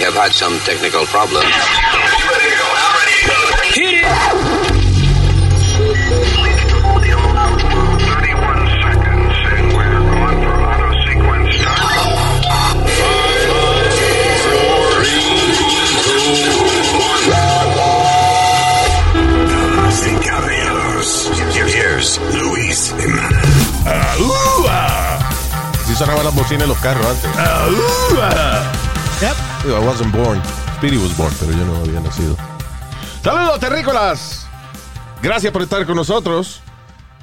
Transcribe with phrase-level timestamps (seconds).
[0.00, 1.44] We have had some technical problems.
[3.74, 4.06] Hit it!
[19.50, 21.30] Damas y caballeros,
[21.74, 23.44] here's Luis Jimenez.
[25.84, 27.30] Así sonaban las bocinas en los carros antes.
[29.64, 30.40] Digo, I wasn't born.
[30.78, 32.36] Speedy was born, pero yo no había nacido.
[33.22, 34.46] Saludos, terrícolas.
[35.22, 36.62] Gracias por estar con nosotros.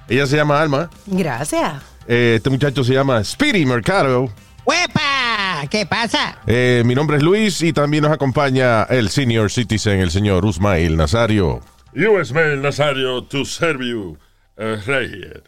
[0.07, 0.89] Ella se llama Alma.
[1.07, 1.81] Gracias.
[2.07, 4.29] Eh, este muchacho se llama Speedy Mercado.
[4.63, 5.65] ¡Huepa!
[5.71, 6.37] ¿Qué pasa?
[6.45, 10.95] Eh, mi nombre es Luis y también nos acompaña el senior citizen, el señor Usmail
[10.95, 11.61] Nazario.
[11.93, 14.17] Yo, Ismael Nazario, to serve you,
[14.59, 15.41] uh, right here.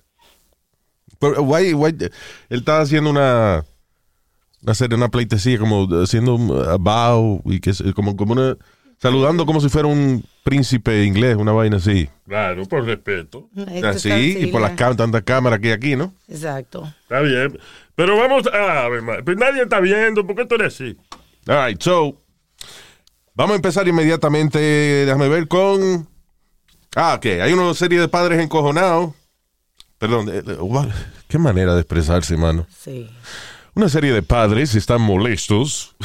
[1.20, 2.12] Pero, why- why- él
[2.60, 3.64] estaba haciendo una,
[4.62, 8.58] una serie, una pleitesía, como haciendo un uh, bow y que como, como una,
[9.00, 12.10] saludando como si fuera un príncipe inglés, una vaina así.
[12.28, 13.50] Claro, por respeto.
[13.56, 16.14] Esto Así, y por las tantas cámaras que hay aquí, ¿no?
[16.28, 16.92] Exacto.
[17.04, 17.58] Está bien.
[17.96, 18.88] Pero vamos a...
[18.90, 20.98] ver, pues nadie está viendo, ¿por qué tú eres así?
[21.48, 22.16] All right, so,
[23.34, 26.08] vamos a empezar inmediatamente, déjame ver con...
[26.96, 29.14] Ah, ok, hay una serie de padres encojonados.
[29.98, 30.58] Perdón, eh, eh,
[31.28, 32.66] qué manera de expresarse, mano.
[32.76, 33.10] Sí.
[33.76, 35.96] Una serie de padres están molestos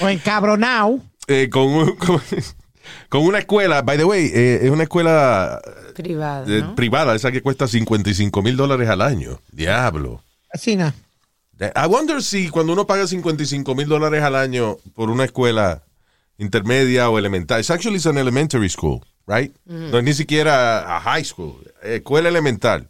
[0.00, 1.00] O encabronado.
[1.26, 2.20] eh, con, con,
[3.08, 5.60] con una escuela, by the way, eh, es una escuela
[5.94, 6.44] Privada.
[6.46, 6.74] eh, ¿no?
[6.74, 9.40] privada, esa que cuesta 55 mil dólares al año.
[9.52, 10.22] Diablo.
[10.52, 10.94] Así nada.
[11.60, 15.82] I wonder si cuando uno paga 55 mil dólares al año por una escuela
[16.38, 19.52] intermedia o elemental, it's actually it's an elementary school, right?
[19.66, 22.88] No es ni siquiera a high school, escuela elemental.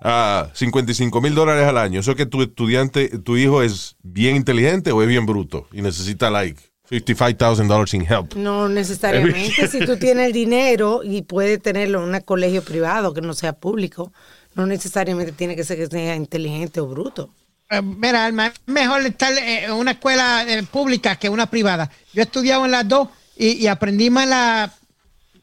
[0.00, 2.00] Ah, 55 mil dólares al año.
[2.00, 6.30] ¿Eso que tu estudiante, tu hijo es bien inteligente o es bien bruto y necesita
[6.30, 8.34] like $55,000 in help?
[8.34, 9.68] No necesariamente.
[9.68, 13.52] si tú tienes el dinero y puedes tenerlo en un colegio privado que no sea
[13.52, 14.12] público,
[14.54, 17.30] no necesariamente tiene que ser que sea inteligente o bruto.
[17.68, 21.90] Eh, mira, Alma, es mejor estar eh, en una escuela eh, pública que una privada.
[22.12, 24.72] Yo he estudiado en las dos y, y aprendí más en la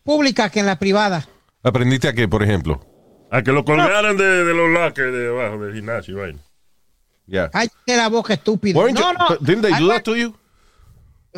[0.04, 1.28] pública que en la privada.
[1.64, 2.82] ¿Aprendiste a qué, por ejemplo?
[3.30, 6.40] A que lo colgaran de, de los lockers de abajo del gimnasio, vaina.
[7.28, 7.50] Yeah.
[7.54, 8.80] Ay, de la boca estúpida.
[8.80, 9.36] Weren't No, you- no.
[9.42, 10.34] Didn't they do that to you?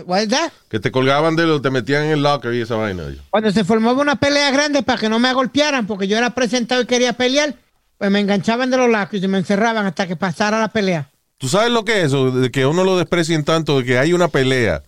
[0.05, 0.51] what is that?
[0.69, 3.03] Que te colgaban de lo, te metían en el locker y esa vaina.
[3.31, 6.81] Cuando se formaba una pelea grande para que no me golpearan, porque yo era presentado
[6.81, 7.55] y quería pelear,
[7.97, 11.09] pues me enganchaban de los lacos y me encerraban hasta que pasara la pelea.
[11.37, 12.31] ¿Tú sabes lo que es eso?
[12.31, 14.83] De que uno lo desprecien tanto, de que hay una pelea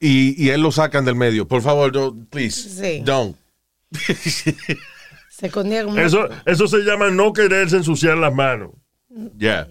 [0.00, 1.46] y, y él lo sacan del medio.
[1.46, 3.02] Por favor, don't, please, Sí.
[3.04, 3.36] don't.
[5.36, 8.70] Se escondía como Eso, eso se llama no quererse ensuciar las manos.
[9.38, 9.68] Yeah.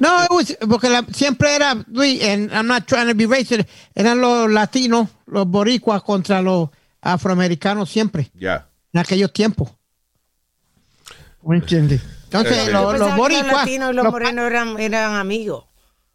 [0.00, 3.66] No, it was- porque la- siempre era, Luis, and I'm not trying to be racist,
[3.94, 6.68] eran los latinos, los boricuas contra los
[7.00, 8.68] afroamericanos siempre, Yeah.
[8.92, 9.70] en aquellos tiempos.
[11.42, 12.02] ¿Me entiendes?
[12.24, 13.52] Entonces, Eh, los, los que los boricuas...
[13.52, 15.64] latinos y los los- morenos eran, eran amigos.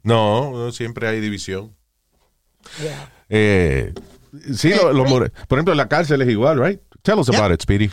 [0.03, 1.75] No, no, siempre hay división.
[2.81, 3.11] Yeah.
[3.29, 3.93] Eh,
[4.53, 6.79] sí, lo- los more- por ejemplo, la cárcel es igual, right?
[7.01, 7.39] Tell us Yeah.
[7.39, 7.91] about it, Speedy.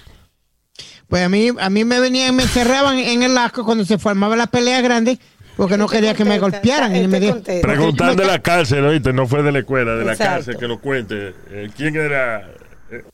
[1.09, 3.99] Pues a mí, a mí me venían y me encerraban en el laco cuando se
[3.99, 5.19] formaba la pelea grande,
[5.57, 6.95] porque no quería que me golpearan.
[6.97, 7.21] Y me.
[7.63, 10.35] Preguntar de la cárcel, oíste, no fue de la escuela, de la Exacto.
[10.35, 11.35] cárcel, que nos cuente.
[11.51, 12.49] eh, ¿Quién era?
[12.91, 13.05] eh,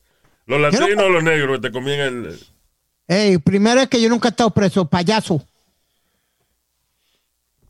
[0.47, 2.39] los latinos o los negros que te comían el...
[3.07, 5.45] Ey, primero es que yo nunca he estado preso, payaso.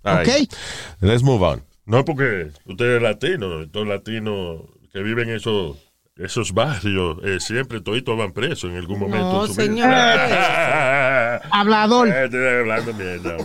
[0.04, 0.28] Right.
[0.28, 0.54] Ok.
[1.02, 1.64] Let's move on.
[1.86, 4.62] No, porque usted es latino, todos latinos
[4.94, 5.78] que viven en esos,
[6.24, 9.32] esos barrios, eh, siempre toditos van presos en algún momento.
[9.34, 9.64] No, su vida.
[9.64, 9.90] señor.
[11.52, 12.08] Hablador.
[12.10, 13.38] Eh, hablando mierda.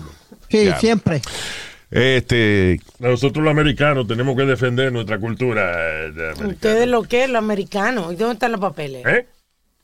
[0.48, 0.78] Sí, Ya.
[0.78, 1.20] siempre.
[1.90, 6.06] Este, Nosotros los americanos tenemos que defender nuestra cultura.
[6.06, 6.46] eh, de.
[6.46, 8.12] Ustedes lo que es, los americanos.
[8.12, 9.04] ¿Y dónde están los papeles?
[9.06, 9.26] ¿Eh?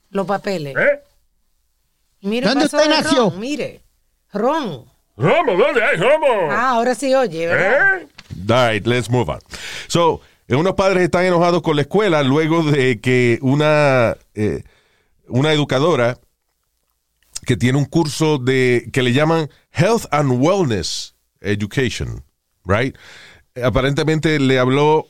[0.09, 0.75] Los papeles.
[0.77, 0.99] ¿Eh?
[2.21, 3.29] Mire, ¿Dónde usted nació?
[3.29, 3.81] Ron, mire.
[4.33, 4.85] Ron.
[5.15, 5.55] ¿Romo?
[5.57, 6.49] ¿Dónde hay Romo?
[6.49, 8.01] Ah, ahora sí oye, ¿verdad?
[8.01, 8.07] ¿Eh?
[8.49, 9.39] all right, let's move on.
[9.87, 14.63] So, eh, unos padres están enojados con la escuela luego de que una, eh,
[15.27, 16.19] una educadora
[17.45, 22.23] que tiene un curso de que le llaman Health and Wellness Education,
[22.65, 22.95] right?
[23.55, 25.07] Eh, Aparentemente le habló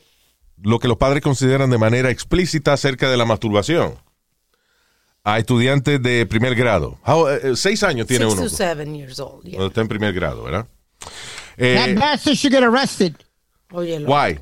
[0.62, 3.94] lo que los padres consideran de manera explícita acerca de la masturbación
[5.24, 6.98] a estudiantes de primer grado.
[7.06, 8.42] How- eh, eh, seis años tiene Six uno.
[8.42, 9.42] to seven years old.
[9.44, 9.52] yeah.
[9.54, 10.66] Cuando está en primer grado, ¿verdad?
[11.00, 11.08] That
[11.58, 13.14] Eh, bastard should get arrested.
[13.70, 14.08] Óyelo.
[14.08, 14.38] why?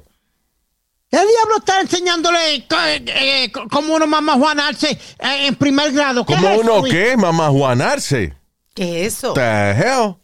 [1.12, 2.67] El diablo está enseñándole eh,
[3.06, 6.25] eh, cómo uno mamá juanarse eh, en primer grado.
[6.25, 7.19] ¿Qué ¿Cómo es uno qué?
[7.19, 8.35] Mamá Juanarse.
[8.75, 9.35] ¿Qué es eso?
[9.35, 10.14] The hell?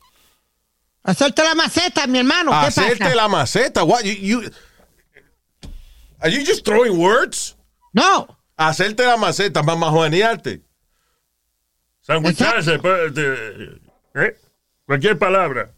[1.03, 2.53] Hacerte la maceta, mi hermano.
[2.53, 3.15] ¿Qué Hacerte pasa?
[3.15, 3.85] la maceta.
[3.85, 4.03] What?
[4.05, 4.51] You, you-
[6.21, 7.55] Are you just throwing words?
[7.93, 8.27] No.
[8.57, 10.63] Hacerte la maceta, mamajuanearte.
[12.01, 13.13] Sanguicharse, pues,
[14.15, 14.37] ¿eh?
[14.87, 15.71] Cualquier palabra.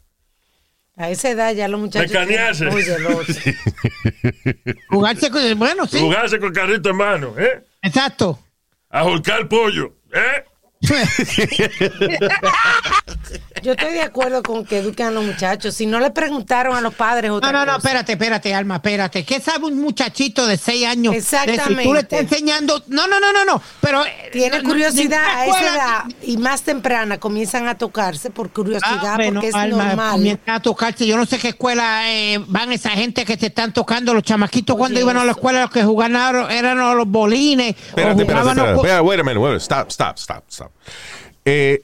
[1.01, 2.11] A esa edad ya los muchachos.
[2.11, 2.71] Mecanearse.
[2.71, 3.39] celosos.
[4.91, 5.59] Jugarse con.
[5.59, 5.99] Bueno, sí.
[5.99, 7.65] Jugarse con carrito en mano, ¿eh?
[7.81, 8.39] Exacto.
[8.91, 10.45] A holcar pollo, ¿eh?
[13.63, 15.75] Yo estoy de acuerdo con que eduquen a los muchachos.
[15.75, 17.77] Si no le preguntaron a los padres No, otra no, no, cosa.
[17.89, 19.23] espérate, espérate, Alma, espérate.
[19.25, 21.13] ¿Qué sabe un muchachito de seis años?
[21.13, 21.37] de eso?
[21.37, 21.99] Y tú le Exactamente.
[22.01, 22.83] estás enseñando.
[22.87, 23.61] No, no, no, no, no.
[23.83, 24.07] Pero.
[24.07, 28.51] eh, Tiene no, no, curiosidad a esa edad y más temprana comienzan a tocarse por
[28.51, 30.13] curiosidad, Ah, bueno, porque es Alma, normal.
[30.13, 31.07] comienza a tocarse.
[31.07, 34.15] Yo no sé qué escuela eh, van esa gente que se están tocando.
[34.15, 36.17] Los chamaquitos cuando iban a la escuela, los que jugaban
[36.51, 37.77] eran los bolines.
[37.77, 38.77] Espérate, o espérate, jugaban a- espérate.
[38.81, 39.63] Espera, wait a minute, wait a minute.
[39.65, 40.70] Stop, stop, stop, stop.
[41.45, 41.83] Eh,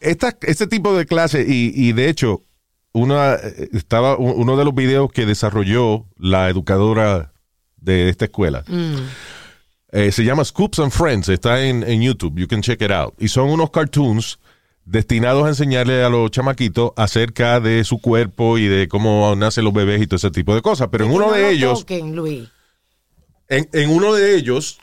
[0.00, 2.42] esta- este tipo de clase, y, y de hecho,
[2.92, 3.34] una,
[3.72, 7.32] estaba uno de los videos que desarrolló la educadora
[7.76, 8.64] de esta escuela.
[9.90, 13.14] Eh, se llama Scoops and Friends, está en, en YouTube, you can check it out.
[13.18, 14.38] Y son unos cartoons
[14.84, 19.72] destinados a enseñarle a los chamaquitos acerca de su cuerpo y de cómo nacen los
[19.72, 20.88] bebés y todo ese tipo de cosas.
[20.90, 22.48] Pero en uno no de lo ellos, toquen, Luis.
[23.48, 24.78] en, en uno de ellos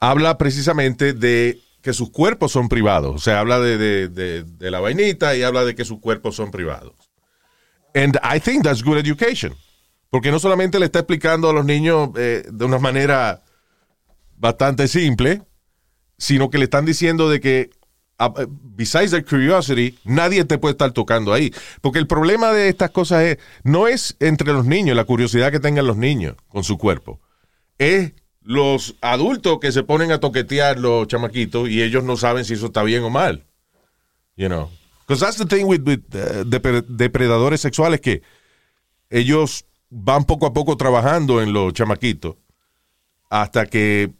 [0.00, 3.14] habla precisamente de que sus cuerpos son privados.
[3.14, 6.50] O sea, habla de, de- de- la vainita y habla de que sus cuerpos son
[6.50, 6.94] privados.
[7.94, 9.54] And I think that's good education.
[10.08, 13.42] Porque no solamente le está explicando a los niños eh, de una manera
[14.36, 15.42] bastante simple,
[16.18, 17.70] sino que le están diciendo de que,
[18.18, 21.52] eh, besides the curiosity, nadie te puede estar tocando ahí.
[21.80, 25.60] Porque el problema de estas cosas es, no es entre los niños, la curiosidad que
[25.60, 27.20] tengan los niños con su cuerpo.
[27.78, 28.12] Es
[28.44, 32.66] los adultos que se ponen a toquetear los chamaquitos y ellos no saben si eso
[32.66, 33.44] está bien o mal.
[34.36, 34.70] You know.
[35.06, 38.22] Because that's the thing with, with, uh, depre- depredadores sexuales que
[39.10, 42.36] ellos van poco a poco trabajando en los chamaquitos
[43.28, 44.10] hasta que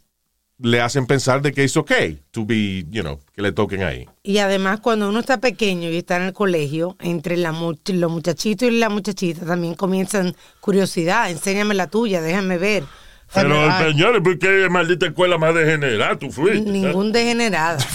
[0.59, 4.07] le hacen pensar de que es okay to be, you know, que le toquen ahí.
[4.23, 8.67] Y además, cuando uno está pequeño y está en el colegio, entre la los muchachitos
[8.67, 11.29] y la muchachita también comienzan curiosidad.
[11.29, 12.83] Enséñame la tuya, déjame ver.
[13.33, 16.61] Pero, señores, ¿por qué maldita escuela más degenerada tú fuiste?
[16.69, 17.79] Ningún degenerado.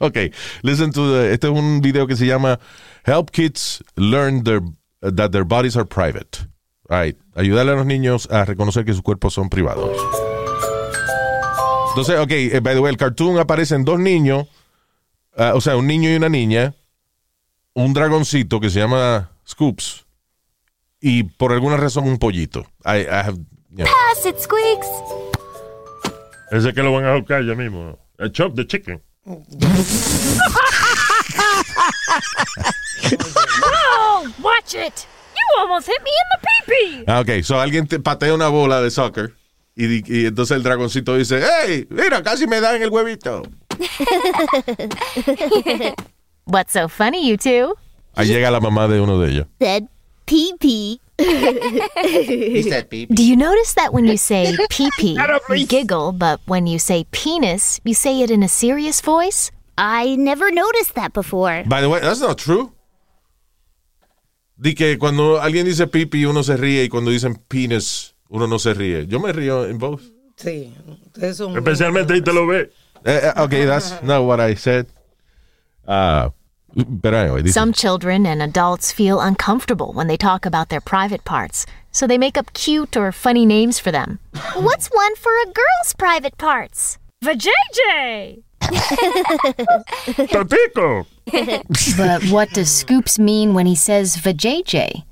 [0.00, 0.16] Ok,
[0.62, 2.60] listen to the, este es un video que se llama
[3.04, 4.60] Help Kids Learn their,
[5.00, 6.46] that their bodies are private.
[6.88, 7.18] All right.
[7.34, 9.90] Ayudarle a los niños a reconocer que sus cuerpos son privados.
[11.90, 14.46] Entonces, ok, eh, by the way, el cartoon aparecen dos niños,
[15.36, 16.74] ah, o sea, un niño y una niña,
[17.74, 20.06] un dragoncito que se llama Scoops
[21.00, 22.66] y por alguna razón un pollito.
[22.84, 23.38] I, I have,
[23.84, 23.90] know.
[23.90, 24.88] Pass it, Squeaks.
[26.50, 27.98] Ese que lo van a ahorcar ya mismo.
[28.18, 29.02] El chop de chicken.
[33.62, 35.06] Oh, watch it.
[35.36, 37.04] You almost hit me in the pee-pee.
[37.06, 39.34] Ah, ok, so alguien te patea una bola de soccer
[39.76, 43.42] y, entonces el dragoncito dice, hey, mira, casi me dan el huevito.
[46.46, 47.76] What's so funny, you two?
[48.16, 49.46] Ahí llega la mamá de uno de ellos.
[49.60, 49.84] Said
[50.24, 51.00] pee
[52.90, 53.06] pee.
[53.06, 55.18] Do you notice that when you say pee pee,
[55.50, 59.50] you giggle, but when you say penis, you say it in a serious voice?
[59.76, 61.64] I never noticed that before.
[61.66, 62.72] By the way, that's not true.
[64.60, 68.58] Di que cuando alguien dice pipi uno se ríe y cuando dicen penis uno no
[68.58, 69.06] se ríe.
[69.06, 70.02] Yo me río en both.
[70.36, 70.72] Sí,
[71.14, 72.70] ustedes son muy- Especialmente ahí te lo ve.
[73.04, 74.86] Eh, okay, that's not what I said.
[75.86, 76.30] Uh,
[76.74, 81.24] but anyway, dice, Some children and adults feel uncomfortable when they talk about their private
[81.24, 84.18] parts, so they make up cute or funny names for them.
[84.54, 86.98] What's one for a girl's private parts?
[87.24, 88.42] Vajayjay!
[90.28, 91.06] ¡Tatico!
[91.96, 95.04] But what does Scoops mean when he says vajayjay?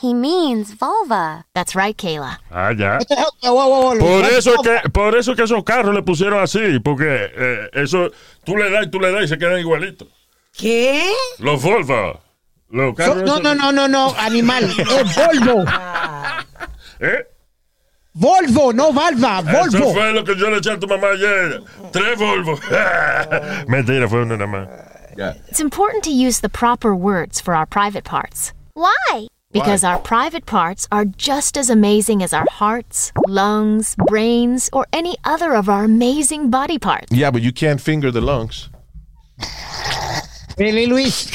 [0.00, 1.44] He means vulva.
[1.54, 2.38] That's right, Kayla.
[2.52, 3.00] Ah, ya.
[3.42, 8.10] Por eso, que, por eso que esos carros le pusieron así, porque eh, eso,
[8.44, 10.06] tú le das y tú le das y se quedan igualitos.
[10.52, 11.12] ¿Qué?
[11.38, 12.20] Los Volvo.
[12.70, 14.64] Los So- carros no, no, no, no, no, animal.
[14.64, 14.76] Es
[15.16, 15.64] Volvo.
[17.00, 17.24] ¿Eh?
[18.14, 19.40] Volvo, no Valva.
[19.66, 21.62] Eso fue lo que yo le eché a tu mamá ayer.
[21.92, 22.58] Tres Volvo.
[23.68, 24.68] Mentira, fue uno nada más.
[25.48, 28.52] It's important to use the proper words for our private parts.
[28.74, 29.26] Why?
[29.50, 35.16] Because our private parts are just as amazing as our hearts, lungs, brains, or any
[35.24, 37.06] other of our amazing body parts.
[37.10, 38.68] yeah, but you can't finger the lungs.
[40.58, 41.30] Really, Luis?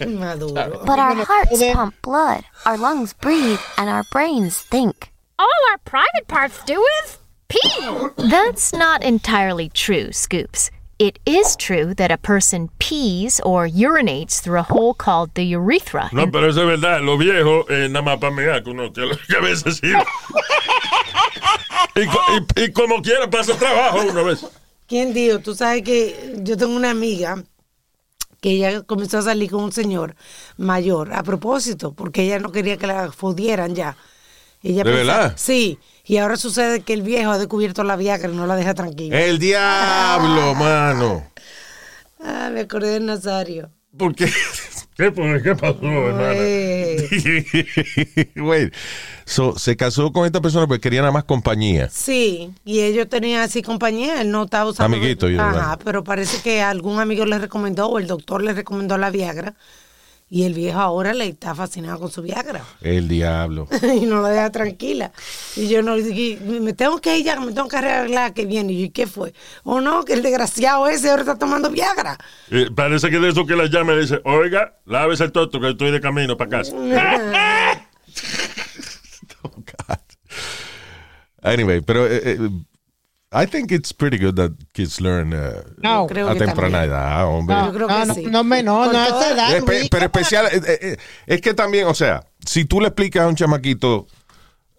[0.06, 0.82] Maduro.
[0.86, 5.10] But our hearts pump blood, our lungs breathe, and our brains think.
[5.38, 7.18] All our private parts do is
[7.48, 7.88] pee.
[8.16, 10.70] That's not entirely true, Scoops.
[10.98, 16.08] It is true that a person pees or urinates through a hole called the urethra.
[16.12, 17.02] No, pero eso es verdad.
[17.04, 19.92] Los viejos, eh, nada más para mear, que uno que, que a veces sí.
[21.96, 24.46] y, y- y como quiera pasa trabajo una vez.
[24.92, 25.38] ¿Quién dijo?
[25.38, 27.42] Tú sabes que yo tengo una amiga
[28.42, 30.14] que ella comenzó a salir con un señor
[30.58, 33.96] mayor a propósito, porque ella no quería que la jodieran ya.
[34.62, 35.34] Ella ¿De pensaba- verdad?
[35.38, 35.78] Sí.
[36.04, 39.18] Y ahora sucede que el viejo ha descubierto la Viagra y no la deja tranquila.
[39.18, 41.26] El diablo, mano.
[42.22, 43.70] Ah, me acordé de Nazario.
[43.96, 44.30] ¿Por qué?
[45.10, 46.40] ¿Qué, ¿Qué pasó, hermana?
[48.36, 48.72] Wait.
[49.24, 51.88] So, se casó con esta persona porque quería nada más compañía.
[51.90, 54.96] sí, y ellos tenían así compañía, él no estaba usando...
[54.96, 58.98] Amiguito, yo, Ajá, pero parece que algún amigo le recomendó o el doctor le recomendó
[58.98, 59.54] la Viagra
[60.34, 62.64] y el viejo ahora le está fascinado con su Viagra.
[62.80, 63.68] El diablo.
[63.82, 65.12] y no la deja tranquila.
[65.56, 68.72] Y yo no y me tengo que ir ya, me tengo que arreglar que viene.
[68.72, 69.34] Y yo, ¿y qué fue?
[69.62, 72.16] O no, que el desgraciado ese ahora está tomando Viagra.
[72.50, 75.68] Eh, parece que de eso que la llama y dice, oiga, lávese el toto que
[75.68, 76.74] estoy de camino para casa.
[81.44, 82.38] Anyway, pero eh, eh,
[83.34, 86.06] I think it's pretty good that kids learn uh, No.
[86.06, 86.90] Creo a temprana también.
[86.90, 87.56] edad, hombre.
[87.56, 88.22] Yo creo que no, no, sí.
[88.26, 90.96] no, me- no, no, a todo- esa edad, Eh, pero especial, eh, eh,
[91.26, 94.06] es que también, o sea, si tú le explicas a un chamaquito,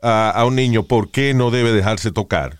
[0.01, 2.59] a, a un niño, por qué no debe dejarse tocar,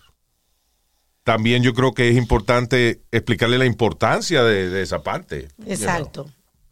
[1.22, 5.48] también yo creo que es importante explicarle la importancia de, de esa parte.
[5.58, 5.72] you know.
[5.72, 6.26] Exacto.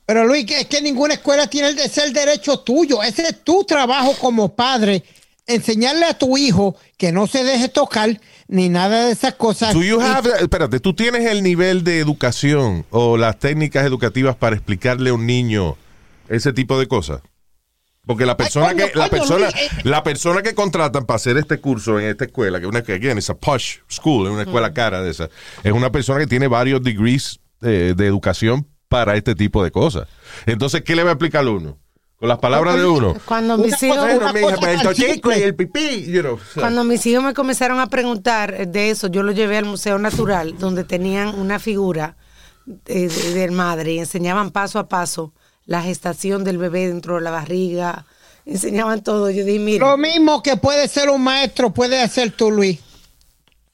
[0.05, 3.03] Pero Luis, es que ninguna escuela tiene el, ese es el derecho tuyo.
[3.03, 5.03] Ese es tu trabajo como padre.
[5.47, 8.21] Enseñarle a tu hijo que no se deje tocar
[8.53, 9.75] ni nada de esas cosas.
[9.75, 14.37] Do you Y- have- espérate, ¿tú tienes el nivel de educación o las técnicas educativas
[14.37, 15.77] para explicarle a un niño
[16.29, 17.21] ese tipo de cosas?
[18.05, 19.69] Porque la persona coño, que la persona Luis, eh.
[19.85, 23.17] la persona que contratan para hacer este curso en esta escuela, que una que again,
[23.17, 25.29] es a posh school, es una escuela cara de esa,
[25.63, 30.09] es una persona que tiene varios degrees eh, de educación para este tipo de cosas.
[30.47, 31.79] Entonces, ¿qué le va a explicar a uno?
[32.23, 33.17] Con las palabras de uno.
[33.25, 36.39] Cuando mis hijos, Bueno, pues, el y el pipí, you know.
[36.55, 40.57] cuando mis hijos me comenzaron a preguntar de eso, yo lo llevé al Museo Natural,
[40.57, 42.15] donde tenían una figura
[42.65, 45.33] de, de- del madre y enseñaban paso a paso
[45.67, 48.07] la gestación del bebé dentro de la barriga.
[48.47, 49.29] Enseñaban todo.
[49.29, 52.79] Yo dije, mira, Lo mismo que puede ser un maestro, puede hacer tú, Luis.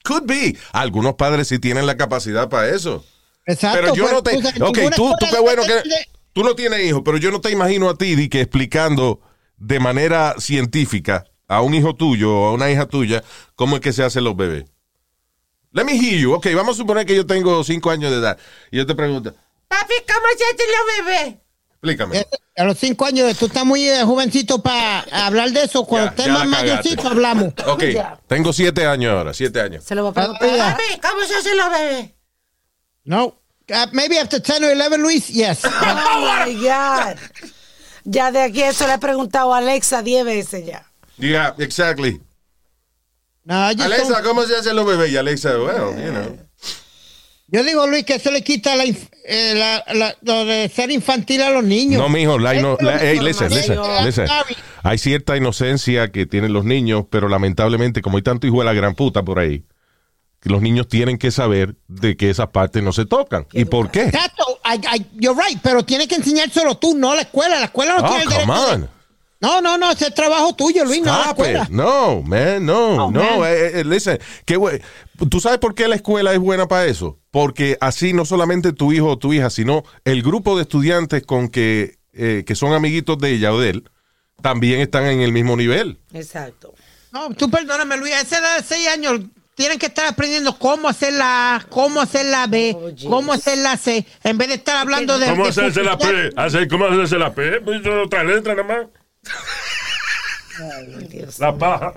[0.03, 0.57] Could be.
[0.71, 3.05] Algunos padres sí tienen la capacidad para eso.
[3.45, 3.77] Exacto.
[3.79, 4.41] Pero yo no te.
[4.41, 5.73] sabes, Ok, tú, tú qué bueno que.
[5.87, 9.19] de- Tú no tienes hijos, pero yo no te imagino a ti di que explicando
[9.57, 13.91] de manera científica a un hijo tuyo o a una hija tuya cómo es que
[13.91, 14.63] se hacen los bebés.
[15.73, 16.31] Let me hear you.
[16.31, 18.37] Ok, vamos a suponer que yo tengo cinco años de edad
[18.71, 19.35] y yo te pregunto,
[19.67, 21.35] papi, ¿cómo se hacen los bebés?
[21.71, 22.19] explícame.
[22.19, 25.83] Eh, A los cinco años, tú estás muy eh, jovencito para hablar de eso.
[25.83, 27.53] Cuando estés más mayorcito, hablamos.
[27.67, 28.17] Ok, Ya.
[28.27, 29.83] tengo siete años ahora, siete años.
[29.83, 30.49] Se lo va a preguntar.
[30.57, 32.11] Ah, Papi, ¿cómo se hacen los bebés?
[33.03, 33.35] No.
[33.69, 35.61] Uh, maybe after 10 or 11, Luis, yes.
[35.65, 37.17] Oh my God.
[38.03, 40.85] Ya de aquí eso le he preguntado a Alexa diez veces ya.
[41.17, 42.19] Yeah, exactly.
[43.43, 45.11] No, Alexa, ¿cómo se hacen los bebés?
[45.11, 46.37] Y Alexa, well, you know.
[47.47, 51.41] yo digo, Luis, que eso le quita la, eh, la- la- lo de ser infantil
[51.41, 51.99] a los niños.
[52.01, 53.49] No, mijo, la ino- la- hey, listen.
[54.83, 58.73] Hay cierta inocencia que tienen los niños, pero lamentablemente, como hay tanto hijo de la
[58.73, 59.63] gran puta por ahí,
[60.43, 63.45] los niños tienen que saber de que esas partes no se tocan.
[63.51, 64.03] ¿Y por qué?
[64.03, 67.59] Exacto, I- I- you're right, pero tienes que enseñárselo tú, no la escuela.
[67.59, 68.87] La escuela no Oh, tiene el de-.
[69.41, 71.63] No, no, no, ese es trabajo tuyo, Luis, no la Stop escuela.
[71.63, 71.69] it.
[71.69, 73.39] No, man, no, Oh, no.
[73.39, 73.43] man.
[73.49, 74.81] eh, eh, listen, qué güey-
[75.29, 77.19] ¿tú sabes por qué la escuela es buena para eso?
[77.31, 81.47] Porque así no solamente tu hijo o tu hija, sino el grupo de estudiantes con
[81.47, 83.89] que, eh, que son amiguitos de ella o de él,
[84.41, 85.99] también están en el mismo nivel.
[86.13, 86.73] Exacto.
[87.13, 89.21] No, tú perdóname, Luis, a esa edad de 6 años
[89.59, 93.09] tienen que estar aprendiendo cómo hacer la A, cómo hacer la B, Oye.
[93.09, 95.27] cómo hacer la C, en vez de estar hablando de...
[95.27, 96.29] ¿Cómo de hacerse la publicidad.
[96.29, 96.41] P?
[96.41, 97.59] Hacer- ¿Cómo hacerse la P?
[97.59, 98.87] Pues son otra letra nada más.
[101.39, 101.93] La paja.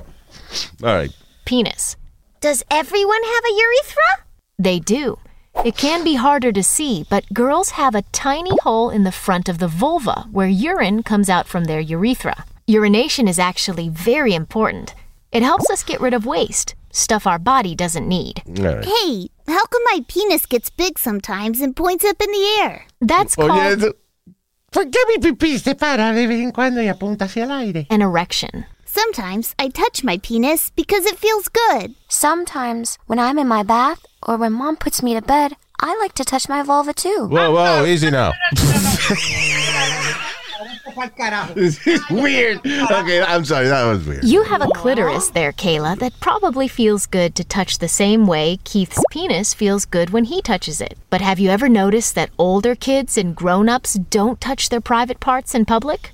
[0.82, 1.12] All right.
[1.44, 1.96] Penis.
[2.40, 4.26] Does everyone have a urethra?
[4.58, 5.18] They do.
[5.64, 9.48] It can be harder to see, but girls have a tiny hole in the front
[9.48, 12.44] of the vulva where urine comes out from their urethra.
[12.66, 14.94] Urination is actually very important.
[15.30, 18.42] It helps us get rid of waste, stuff our body doesn't need.
[18.46, 18.84] All right.
[18.84, 22.86] Hey, how come my penis gets big sometimes and points up in the air?
[23.00, 23.92] That's Oye, called eso-
[24.70, 27.86] ¿Por qué mi pipí se para de vez en cuando y apunta hacia el aire?
[27.90, 28.64] an erection.
[28.86, 31.94] Sometimes I touch my penis because it feels good.
[32.08, 36.14] Sometimes, when I'm in my bath or when mom puts me to bed, I like
[36.14, 37.26] to touch my vulva too.
[37.30, 38.32] Whoa, whoa, easy now.
[40.94, 42.10] pa'l carajo.
[42.22, 42.58] weird.
[42.66, 44.24] Okay, I'm sorry, that was weird.
[44.24, 48.58] You have a clitoris there, Kayla, that probably feels good to touch the same way
[48.64, 50.98] Keith's penis feels good when he touches it.
[51.10, 55.20] But have you ever noticed that older kids and grown ups don't touch their private
[55.20, 56.12] parts in public?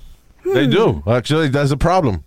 [0.53, 1.03] They do.
[1.05, 2.23] Actually, that's a problem.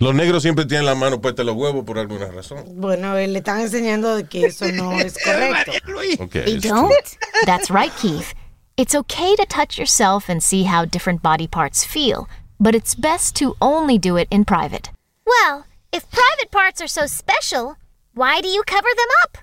[0.00, 2.64] Los negros siempre tienen la mano puesta en los huevos por alguna razón.
[2.80, 5.72] Bueno, eh, le están enseñando que eso no es correcto.
[6.20, 6.44] Okay.
[6.44, 6.94] They don't?
[7.44, 8.32] That's right, Keith.
[8.78, 12.28] It's okay to touch yourself and see how different body parts feel,
[12.60, 14.90] but it's best to only do it in private.
[15.26, 17.76] Well, if private parts are so special,
[18.14, 19.38] why do you cover them up?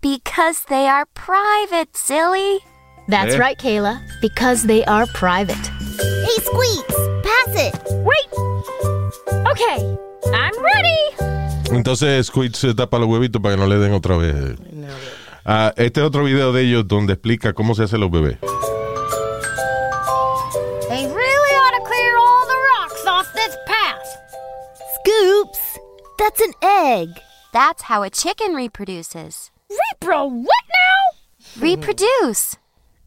[0.00, 2.60] Because they are private, silly.
[3.08, 3.38] That's Eh?
[3.38, 5.66] right, Kayla, because they are private.
[6.00, 6.96] Hey, Squeaks,
[7.28, 7.74] pass it.
[8.08, 8.28] Wait!
[9.52, 9.98] Okay,
[10.32, 11.76] I'm ready!
[11.76, 14.58] Entonces Squid se tapa los huevitos para que no le den otra vez.
[14.72, 14.88] No.
[15.44, 18.38] Ah, este es otro video de ellos donde explica cómo se hacen los bebés.
[25.04, 25.78] Scoops!
[26.18, 27.08] That's an egg.
[27.52, 29.50] That's how a chicken reproduces.
[29.70, 31.60] Repro, what now?
[31.60, 32.56] Reproduce.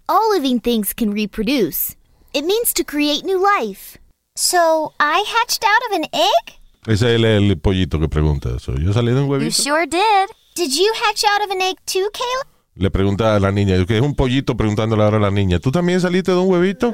[0.08, 1.96] All living things can reproduce.
[2.34, 3.98] It means to create new life.
[4.36, 6.60] So I hatched out of an egg?
[6.88, 8.74] Ese es el, el pollito que pregunta eso.
[8.78, 10.30] Yo salí de un You sure did.
[10.56, 12.48] Did you hatch out of an egg too, Kayla?
[12.76, 15.72] Le pregunta a la niña, que es un pollito preguntándole ahora a la niña, ¿tú
[15.72, 16.94] también saliste de un huevito?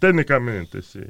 [0.00, 1.00] Técnicamente, sí.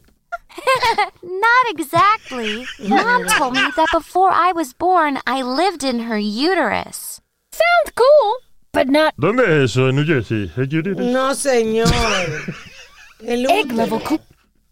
[1.22, 2.66] Not exactly.
[2.88, 7.20] Mom told me that before I was born, I lived in her uterus.
[7.52, 8.36] Sounds cool,
[8.72, 9.88] but not ¿Dónde es eso?
[9.88, 10.50] ¿En New Jersey?
[10.56, 10.98] ¿Es Judith?
[10.98, 11.88] No, señor.
[13.20, 13.76] El egg útero.
[13.76, 14.20] level cool.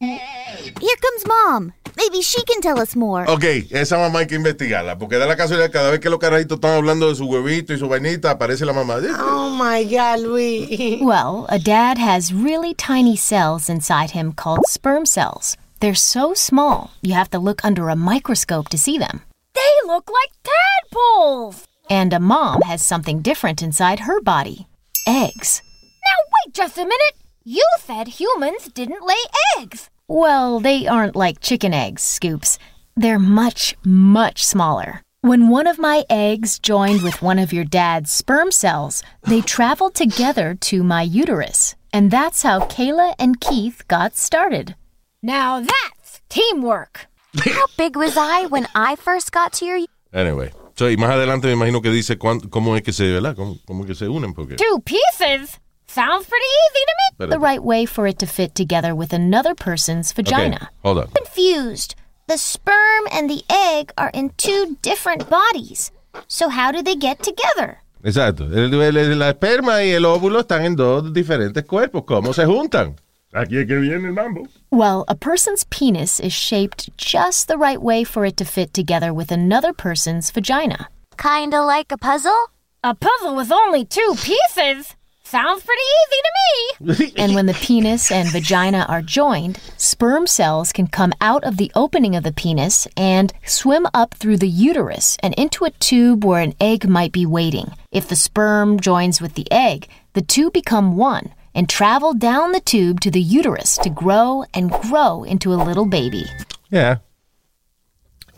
[0.00, 1.72] Here comes Mom.
[1.96, 3.24] Maybe she can tell us more.
[3.28, 6.56] Ok, esa mamá hay que investigarla, porque da la casualidad cada vez que los carajitos
[6.56, 8.96] están hablando de su huevito y su vainita, aparece la mamá.
[9.18, 11.00] Oh my God, Luis.
[11.00, 15.56] Well, a dad has really tiny cells inside him called sperm cells.
[15.80, 19.22] They're so small, you have to look under a microscope to see them.
[19.54, 21.64] They look like tadpoles.
[21.90, 24.66] And a mom has something different inside her body
[25.06, 25.62] eggs.
[26.02, 27.16] Now wait just a minute.
[27.44, 29.22] You said humans didn't lay
[29.58, 29.90] eggs.
[30.08, 32.58] Well, they aren't like chicken eggs, Scoops.
[32.96, 35.00] They're much, much smaller.
[35.22, 39.94] When one of my eggs joined with one of your dad's sperm cells, they traveled
[39.94, 41.74] together to my uterus.
[41.92, 44.74] And that's how Kayla and Keith got started.
[45.22, 47.06] Now that's teamwork.
[47.44, 49.80] How big was I when I first got to your
[50.12, 53.34] Anyway, so, y más adelante me imagino que dice cuán- cómo es que se, ¿verdad?
[53.34, 54.34] ¿Cómo, cómo es que se unen?
[54.34, 55.58] Porque, Two pieces?
[55.94, 57.26] Sounds pretty easy to me.
[57.26, 57.30] Espérate.
[57.30, 60.70] The right way for it to fit together with another person's Okay, vagina.
[60.82, 61.06] hold on.
[61.14, 61.94] Confused.
[62.26, 65.92] The sperm and the egg are in two different bodies.
[66.26, 67.78] So how do they get together?
[68.02, 68.44] Exacto.
[68.52, 72.04] El- el- la esperma y el óvulo están en dos diferentes cuerpos.
[72.04, 72.96] ¿Cómo se juntan?
[73.32, 74.46] Aquí es que viene el mambo.
[74.70, 79.12] Well, a person's penis is shaped just the right way for it to fit together
[79.12, 80.88] with another person's vagina.
[81.18, 82.50] Kinda like a puzzle?
[82.82, 84.94] A puzzle with only two pieces?
[85.34, 87.12] Sounds pretty easy to me.
[87.24, 91.72] And when the penis and vagina are joined, sperm cells can come out of the
[91.74, 96.40] opening of the penis and swim up through the uterus and into a tube where
[96.40, 97.72] an egg might be waiting.
[97.90, 102.60] If the sperm joins with the egg, the two become one and travel down the
[102.60, 106.26] tube to the uterus to grow and grow into a little baby.
[106.70, 106.98] Yeah.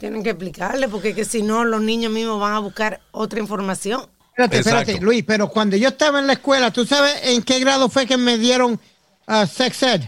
[0.00, 4.15] Tienen que explicarle porque que si no los niños mismos van a buscar otra información.
[4.36, 5.00] Espérate, espérate.
[5.00, 8.18] Luis, pero cuando yo estaba en la escuela, ¿tú sabes en qué grado fue que
[8.18, 8.78] me dieron
[9.26, 10.02] ah, sex ed?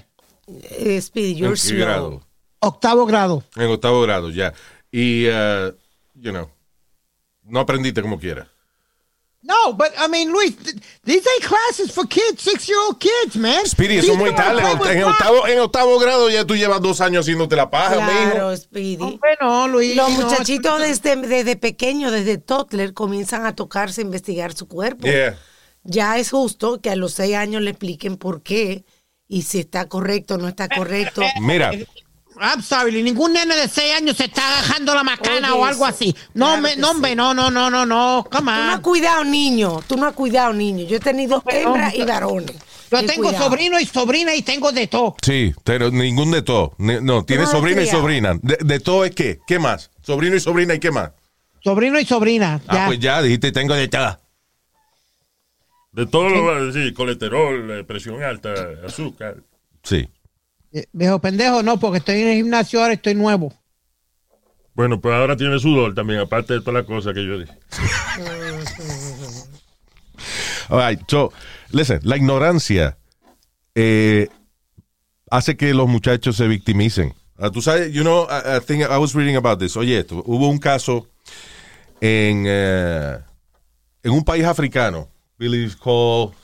[0.46, 2.22] Eh, ¿En qué grado?
[2.60, 3.42] Octavo grado.
[3.56, 4.52] En octavo grado, ya.
[4.92, 5.72] Y, uh,
[6.14, 6.50] you know,
[7.44, 8.50] no aprendiste como quiera.
[9.40, 10.74] No, but I mean, Luis, th-
[11.04, 13.64] these ain't classes for kids, six-year-old kids, man.
[13.66, 14.60] Speedy, eso es muy tarde.
[14.92, 18.56] En, octavo, en octavo grado ya tú llevas dos años haciéndote la paja, Claro, mijo.
[18.56, 19.18] Speedy.
[19.20, 19.94] Bueno, Luis.
[19.94, 25.06] Los no, muchachitos desde, desde pequeños, desde toddler, comienzan a tocarse, a investigar su cuerpo.
[25.06, 25.38] Yeah.
[25.84, 28.84] Ya es justo que a los seis años le expliquen por qué
[29.28, 31.22] y si está correcto o no está correcto.
[31.40, 31.70] Mira,
[32.40, 35.84] I'm sorry, ningún nene de seis años se está agajando la macana Oye, o algo
[35.86, 35.94] eso.
[35.94, 36.16] así.
[36.34, 36.94] No, Claro me, no, sí.
[36.94, 38.82] hombre, no, no, no, no, no, come Tú no has on.
[38.82, 40.84] cuidado niño, tú no has cuidado niño.
[40.86, 42.56] Yo he tenido hembras y varones.
[42.90, 43.44] Yo Ten tengo cuidado.
[43.44, 45.14] sobrino y sobrina y tengo de todo.
[45.22, 46.74] sí, pero ningún de todo.
[46.78, 48.34] No, tiene no sobrino y sobrina.
[48.42, 49.40] De, de todo es qué?
[49.46, 49.90] ¿Qué más?
[50.02, 51.10] Sobrino y sobrina y qué más?
[51.62, 52.60] Sobrino y sobrina.
[52.66, 52.86] Ah, ya.
[52.86, 54.18] pues ya, dijiste, tengo de todo.
[55.92, 58.54] De todo lo va a decir, colesterol, eh, presión alta,
[58.86, 59.36] azúcar.
[59.82, 60.08] Sí.
[60.78, 63.52] Eh, Viejo pendejo, no, porque estoy en el gimnasio ahora, estoy nuevo.
[64.74, 67.52] Bueno, pues ahora tiene sudor también, aparte de todas las cosas que yo dije.
[70.70, 71.32] All right, so,
[71.72, 72.96] listen, la ignorancia
[73.74, 74.28] eh,
[75.30, 77.12] hace que los muchachos se victimicen.
[77.38, 79.76] Ah, Tú sabes, you know, I, I think I was reading about this.
[79.76, 81.08] Oye, esto, hubo un caso
[82.00, 83.18] en, eh,
[84.04, 86.34] en un país africano, really it's called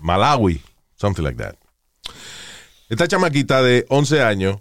[0.00, 0.60] Malawi,
[0.96, 1.56] something like that.
[2.88, 4.56] Esta chamaquita de 11 años,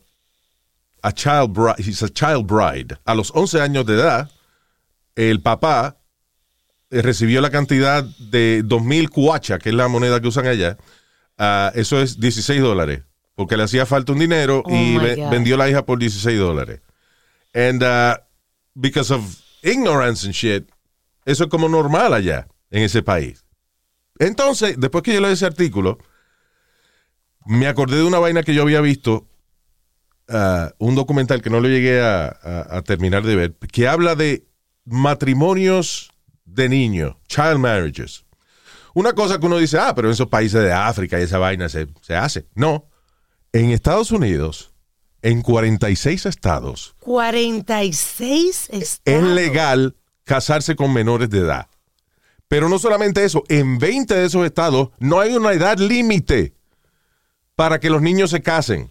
[1.02, 2.98] a child bride, he's a child bride.
[3.06, 4.30] A los 11 años de edad,
[5.16, 5.98] el papá
[6.90, 10.78] eh, recibió la cantidad de 2.000 cuacha, que es la moneda que usan allá.
[11.38, 13.04] Ah, eso es 16 dólares,
[13.36, 16.82] porque le hacía falta un dinero Oh, y ve- vendió la hija por 16 dólares.
[17.54, 18.16] And uh,
[18.76, 19.24] because of
[19.64, 20.70] ignorance and shit,
[21.26, 23.44] eso es como normal allá, en ese país.
[24.20, 25.98] Entonces, después que yo leí ese artículo,
[27.48, 29.28] me acordé de una vaina que yo había visto,
[30.30, 34.16] ah, un documental que no lo llegué a, a- a terminar de ver, que habla
[34.16, 34.46] de
[34.86, 36.12] matrimonios
[36.46, 38.26] de niños, child marriages.
[38.94, 41.70] Una cosa que uno dice, ah, pero en esos países de África y esa vaina
[41.70, 42.48] se, se hace.
[42.56, 42.86] No,
[43.54, 44.74] en Estados Unidos,
[45.22, 49.02] en 46 estados, 46 estados.
[49.06, 51.68] es legal casarse con menores de edad.
[52.48, 56.54] Pero no solamente eso, en 20 de esos estados no hay una edad límite
[57.58, 58.90] para que los niños se casen.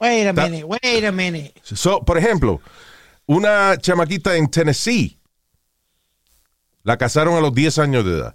[0.00, 1.54] Wait a minute, wait a minute.
[1.62, 2.60] So, por ejemplo,
[3.26, 5.16] una chamaquita en Tennessee
[6.82, 8.34] la casaron a los 10 años de edad.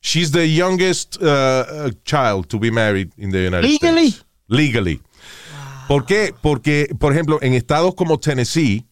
[0.00, 4.08] She's the youngest uh, uh, child to be married in the United Legally?
[4.08, 4.24] States.
[4.46, 5.02] Legally.
[5.88, 6.32] ¿Por qué?
[6.40, 8.86] Porque, por ejemplo, en estados como Tennessee,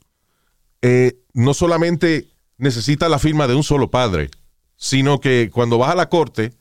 [0.81, 2.27] eh, no solamente
[2.59, 4.31] necesita la firma de un solo padre,
[4.77, 6.53] sino que cuando vas a la corte,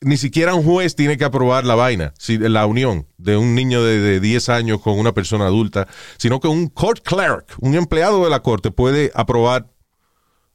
[0.00, 3.82] ni siquiera un juez tiene que aprobar la vaina, si- la unión de un niño
[3.82, 8.22] de, de 10 años con una persona adulta, sino que un court clerk, un empleado
[8.24, 9.68] de la corte, puede aprobar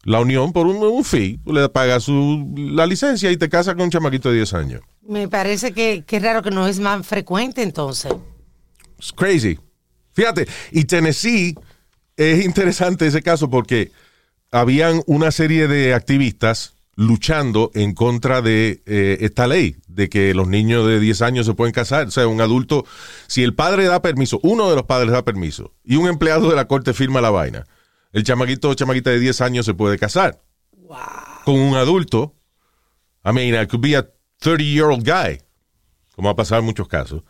[0.04, 1.39] la unión por un, un fee.
[1.43, 4.82] Tú le pagas su, la licencia y te casas con un chamaquito de 10 años.
[5.08, 8.12] Me parece que, que es raro que no es más frecuente entonces.
[8.97, 9.60] It's crazy.
[10.13, 11.56] Fíjate, y Tennessee
[12.17, 13.91] es interesante ese caso porque
[14.51, 20.47] habían una serie de activistas luchando en contra de eh, esta ley, de que los
[20.47, 22.08] niños de 10 años se pueden casar.
[22.08, 22.86] O sea, un adulto,
[23.27, 26.56] si el padre da permiso, uno de los padres da permiso, y un empleado de
[26.56, 27.65] la corte firma la vaina,
[28.12, 30.41] el chamaquito o chamaquita de 10 años se puede casar.
[31.45, 32.36] Con un adulto,
[33.25, 34.06] I mean, it could be a
[34.41, 35.41] 30-year-old guy,
[36.15, 37.23] como ha pasado en muchos casos.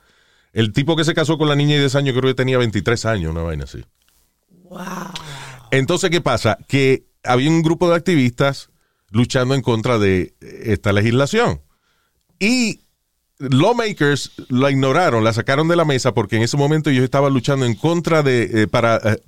[0.54, 3.06] El tipo que se casó con la niña de 10 años creo que tenía 23
[3.06, 3.86] años, una vaina así.
[5.69, 6.58] Entonces, ¿qué pasa?
[6.67, 8.70] Que había un grupo de activistas
[9.12, 11.62] luchando en contra de esta legislación.
[12.39, 12.82] Y
[13.50, 17.65] lawmakers la ignoraron, la sacaron de la mesa porque en ese momento ellos estaban luchando
[17.65, 19.21] en contra de, eh, para, eh,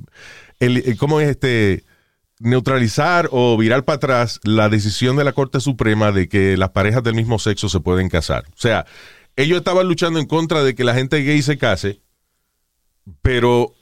[0.59, 1.83] el, eh, ¿cómo es este?
[2.39, 7.03] Neutralizar o virar para atrás la decisión de la Corte Suprema de que las parejas
[7.03, 8.45] del mismo sexo se pueden casar.
[8.49, 8.85] O sea,
[9.35, 12.01] ellos estaban luchando en contra de que la gente gay se case,
[13.21, 13.73] pero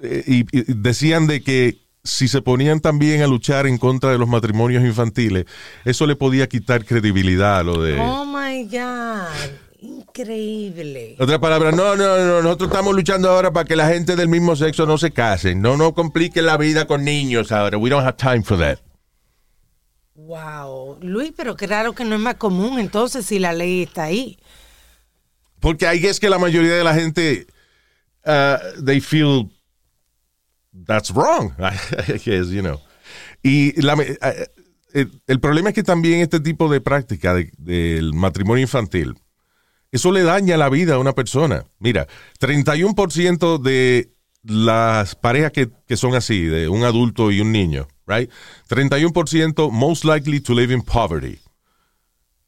[0.00, 4.82] y decían de que si se ponían también a luchar en contra de los matrimonios
[4.82, 5.44] infantiles,
[5.84, 7.98] eso le podía quitar credibilidad a lo de...
[8.00, 9.50] Oh my God.
[9.80, 11.16] Increíble.
[11.20, 14.56] Otra palabra, no, no, no, nosotros estamos luchando ahora para que la gente del mismo
[14.56, 15.60] sexo no se casen.
[15.60, 17.78] No, no compliquen la vida con niños ahora.
[17.78, 18.78] We don't have time for that.
[20.14, 20.98] Wow.
[21.00, 24.38] Luis, pero raro que no es más común entonces si la ley está ahí.
[25.60, 27.46] Porque ahí es que la mayoría de la gente,
[28.24, 29.48] uh, they feel
[30.86, 31.72] that's wrong, I
[32.24, 32.80] guess, you know.
[33.42, 34.46] Y la, me- eh,
[34.92, 39.14] el, el problema es que también este tipo de práctica de- del matrimonio infantil,
[39.92, 41.64] eso le daña la vida a una persona.
[41.78, 42.06] Mira,
[42.40, 44.12] 31% de
[44.44, 48.30] las parejas que, que son así, de un adulto y un niño, right?
[48.68, 51.38] 31% most likely to live in poverty.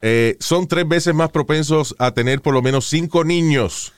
[0.02, 3.92] Eh, son tres veces más propensos a tener por lo menos cinco niños.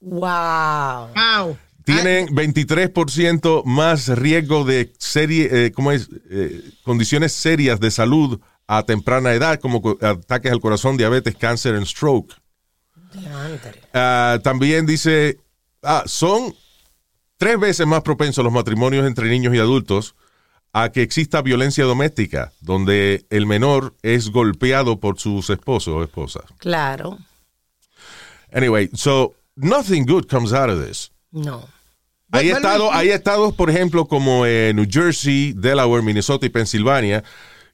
[0.00, 1.08] Wow.
[1.14, 1.56] Wow.
[1.84, 6.08] Tienen 23% más riesgo de serie, eh, ¿cómo es?
[6.30, 11.78] Eh, condiciones serias de salud a temprana edad, como co- ataques al corazón, diabetes, cáncer
[11.80, 12.34] y stroke.
[13.92, 15.38] Ah, también dice,
[15.82, 16.54] ah, son
[17.36, 20.14] tres veces más propensos los matrimonios entre niños y adultos
[20.72, 26.44] a que exista violencia doméstica, donde el menor es golpeado por sus esposos o esposas.
[26.58, 27.18] Claro.
[28.52, 31.10] Anyway, so nothing good comes out of this.
[31.30, 31.68] No.
[32.38, 37.22] Hay Bueno, estados, hay estados, por ejemplo, como eh, New Jersey, Delaware, Minnesota y Pensilvania,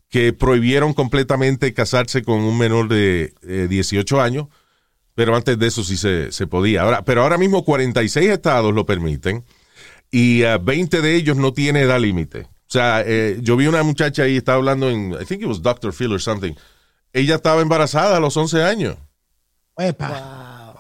[0.09, 4.47] que prohibieron completamente casarse con un menor de eh, 18 años,
[5.15, 6.83] pero antes de eso sí se, se podía.
[6.83, 9.45] Ahora, pero ahora mismo 46 estados lo permiten
[10.11, 12.41] y eh, 20 de ellos no tiene edad límite.
[12.43, 15.61] O sea, eh, yo vi una muchacha ahí, estaba hablando en, I think it was
[15.63, 15.93] Dr.
[15.93, 16.53] Phil or something.
[17.13, 18.97] Ella estaba embarazada a los 11 años.
[19.77, 20.75] Epa.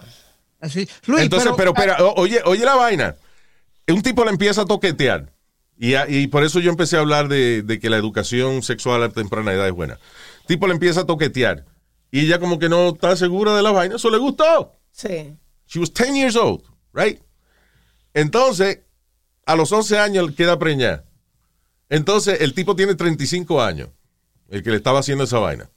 [0.60, 0.88] Así.
[1.06, 3.16] Luis, Entonces, pero, espera, o- oye, oye la vaina.
[3.88, 5.32] Un tipo le empieza a toquetear.
[5.76, 9.52] Y, por eso yo empecé a hablar de, de que la educación sexual a temprana
[9.52, 9.98] edad es buena.
[10.46, 11.64] Tipo le empieza a toquetear.
[12.10, 13.96] Y ella como que no está segura de la vaina.
[13.96, 14.72] Eso le gustó.
[14.92, 15.36] Sí.
[15.66, 16.62] She was 10 years old,
[16.92, 17.20] right?
[18.12, 18.80] Entonces,
[19.46, 21.04] a los 11 años queda preñada.
[21.88, 23.88] Entonces, el tipo tiene 35 años,
[24.48, 25.70] el que le estaba haciendo esa vaina.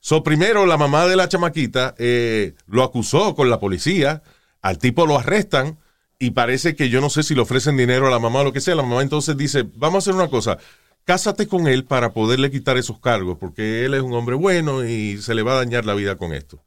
[0.00, 4.22] So, primero, la mamá de la chamaquita eh, lo acusó con la policía,
[4.60, 5.78] al tipo lo arrestan
[6.22, 8.52] y parece que yo no sé si le ofrecen dinero a la mamá o lo
[8.52, 8.76] que sea.
[8.76, 10.56] La mamá entonces dice, vamos a hacer una cosa,
[11.04, 15.20] cásate con él para poderle quitar esos cargos, porque él es un hombre bueno y
[15.20, 16.62] se le va a dañar la vida con esto.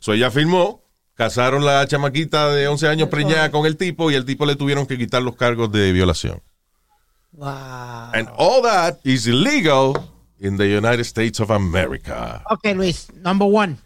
[0.00, 0.82] So, ella firmó,
[1.14, 4.86] casaron la chamaquita de 11 años preñada con el tipo y el tipo le tuvieron
[4.86, 6.42] que quitar los cargos de violación.
[7.32, 7.46] Wow.
[8.12, 9.94] And all that is illegal
[10.38, 12.42] in the United States of America.
[12.50, 13.78] Ok, Luis, number one.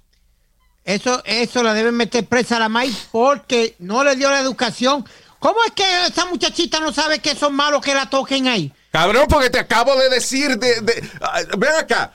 [0.84, 5.04] Eso, eso la deben meter presa a la maíz porque no le dio la educación.
[5.38, 8.72] ¿Cómo es que esa muchachita no sabe que son malos que la toquen ahí?
[8.90, 11.40] Cabrón, porque te acabo de decir de, de- ah,
[11.80, 12.12] acá.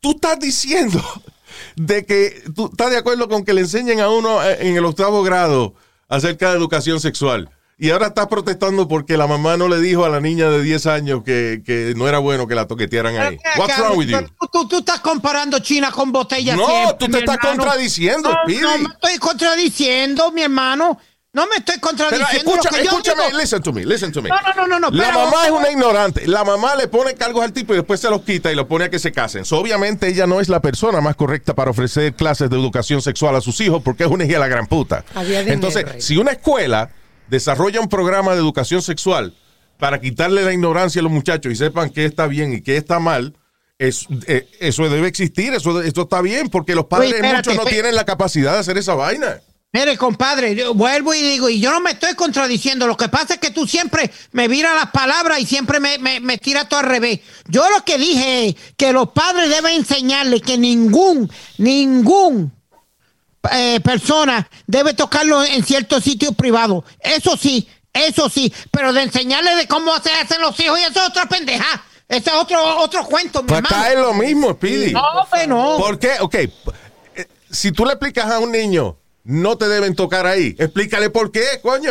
[0.00, 1.02] Tú estás diciendo
[1.76, 4.84] de que tú estás de acuerdo con que le enseñen a uno eh, en el
[4.84, 5.74] octavo grado
[6.08, 7.50] acerca de educación sexual.
[7.78, 10.86] Y ahora estás protestando porque la mamá no le dijo a la niña de 10
[10.86, 13.38] años que, que no era bueno que la toquetearan ahí.
[13.58, 14.18] What's wrong with you?
[14.40, 17.56] Tú, tú- tú estás comparando China con botella No, siempre, tú te estás hermano.
[17.64, 18.60] contradiciendo, no, Speedy.
[18.62, 20.98] No me estoy contradiciendo, mi hermano.
[21.34, 22.50] No me estoy Pero contradiciendo.
[22.50, 23.38] escucha, lo que yo escúchame, digo.
[23.38, 24.30] listen to me, listen to me.
[24.30, 26.26] No, no, no, no, no, La pero- mamá es una ignorante.
[26.26, 28.86] La mamá le pone cargos al tipo y después se los quita y lo pone
[28.86, 29.44] a que se casen.
[29.44, 33.36] So, obviamente ella no es la persona más correcta para ofrecer clases de educación sexual
[33.36, 35.04] a sus hijos porque es una hija de la gran puta.
[35.14, 36.88] Había dinero Entonces, si una escuela
[37.28, 39.34] desarrolla un programa de educación sexual
[39.78, 42.98] para quitarle la ignorancia a los muchachos y sepan qué está bien y qué está
[42.98, 43.34] mal,
[43.78, 47.68] es- eh, eso debe existir, eso, esto está bien, porque los padres espérate, muchos no
[47.70, 49.40] tienen la capacidad de hacer esa vaina.
[49.72, 52.86] Mire, compadre, yo vuelvo y digo, y yo no me estoy contradiciendo.
[52.86, 56.18] Lo que pasa es que tú siempre me viras las palabras y siempre me, me,
[56.20, 57.20] me tiras todo al revés.
[57.48, 62.52] Yo lo que dije es que los padres deben enseñarle que ningún, ningún
[63.52, 66.84] eh, persona debe tocarlo en ciertos sitios privados.
[67.00, 68.52] Eso sí, eso sí.
[68.70, 71.84] Pero de enseñarle de cómo se hacen los hijos, y eso es otra pendeja.
[72.08, 74.92] Ese es otro, otro cuento, mi Pues acá es lo mismo, Speedy.
[74.92, 75.76] No, pues no.
[75.76, 76.12] ¿Por qué?
[76.20, 76.34] Ok.
[76.36, 76.50] eh,
[77.50, 81.44] Si tú le explicas a un niño, no te deben tocar ahí, explícale por qué,
[81.62, 81.90] coño.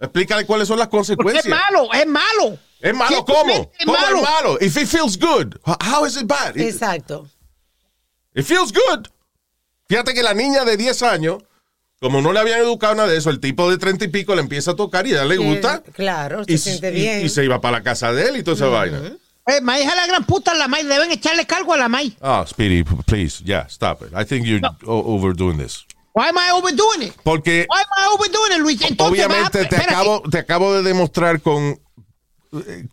[0.00, 1.44] Explícale cuáles son las Porque consecuencias.
[1.44, 2.58] es malo, es malo.
[2.80, 3.70] ¿Es malo cómo?
[3.78, 4.16] es ¿Cómo malo.
[4.18, 4.58] es malo?
[4.60, 6.56] If it feels good, how is it bad?
[6.56, 7.26] Exacto.
[8.34, 9.08] it feels good.
[9.88, 11.38] Fíjate que la niña de 10 años,
[12.00, 14.40] como no le habían educado nada de eso, el tipo de 30 y pico le
[14.42, 15.82] empieza a tocar y a ella le gusta.
[15.86, 17.24] Eh, claro, se y, siente bien.
[17.24, 19.00] y se iba para la casa de él y toda esa vaina.
[19.46, 20.88] Eh, maíz a la gran puta, la maíz.
[20.88, 22.14] Deben echarle cargo a la maíz.
[22.20, 24.08] Ah, Speedy, p- please, yeah, stop it.
[24.12, 25.86] I think you're overdoing this.
[26.14, 27.12] Why am I overdoing it?
[27.22, 28.82] Porque Why am I overdoing it, Luis?
[28.82, 31.78] Entonces, obviamente va- te acabo, te acabo de demostrar con,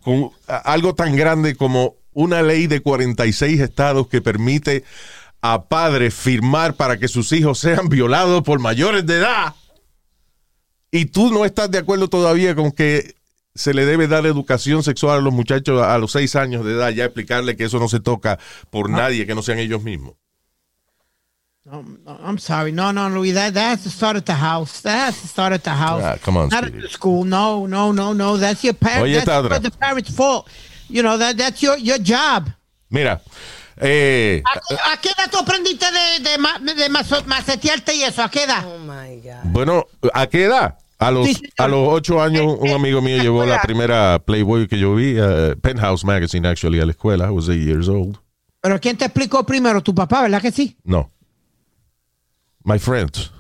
[0.04, 4.84] con a- algo tan grande como una ley de 46 estados que permite
[5.44, 9.54] a padres firmar para que sus hijos sean violados por mayores de edad.
[10.90, 13.16] Y tú no estás de acuerdo todavía con que
[13.54, 16.92] se le debe dar educación sexual a los muchachos a los 6 años de edad,
[16.92, 20.14] ya explicarle que eso no se toca por nadie que no sean ellos mismos.
[21.66, 22.72] No, no, I'm sorry.
[22.72, 23.34] No, no, Luis.
[23.34, 24.82] That, that has to start at the house.
[24.82, 26.04] That has to start at the house.
[26.04, 27.26] Ah, come on, Not at the school.
[27.26, 28.38] No, no, no, no.
[28.38, 29.04] That's your parents.
[29.04, 30.50] Oye, that's the parents' fault.
[30.90, 32.50] You know, that, that's your, your job.
[32.90, 33.22] Mira,
[33.78, 38.24] eh, ¿A, qué- a qué edad tú aprendiste de, de, de maso- macetearte y eso?
[38.24, 38.66] ¿A qué edad?
[38.68, 39.52] Oh my God.
[39.52, 40.78] Bueno, ¿a qué edad?
[41.00, 44.96] A los, a los ocho años, un amigo mío llevó la primera Playboy que yo
[44.96, 47.28] vi, eh, Penthouse Magazine, actually, a la escuela.
[47.28, 48.18] I was eight years old.
[48.62, 49.82] Pero ¿quién te explicó primero?
[49.84, 50.78] Tu papá, ¿verdad que sí?
[50.86, 51.12] No.
[52.64, 53.32] My friends.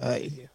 [0.00, 0.45] Ay,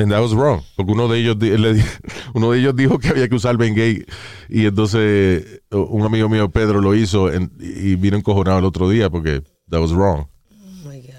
[0.00, 0.62] And that was wrong.
[0.76, 1.84] Porque uno de ellos, le
[2.34, 4.06] uno de ellos dijo que había que usar Bengay.
[4.48, 9.10] Y entonces un amigo mío, Pedro, lo hizo en- y vino encojonado el otro día
[9.10, 10.26] porque that was wrong.
[10.50, 11.12] Oh my God.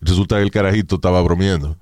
[0.00, 1.76] Resulta que el carajito estaba bromeando.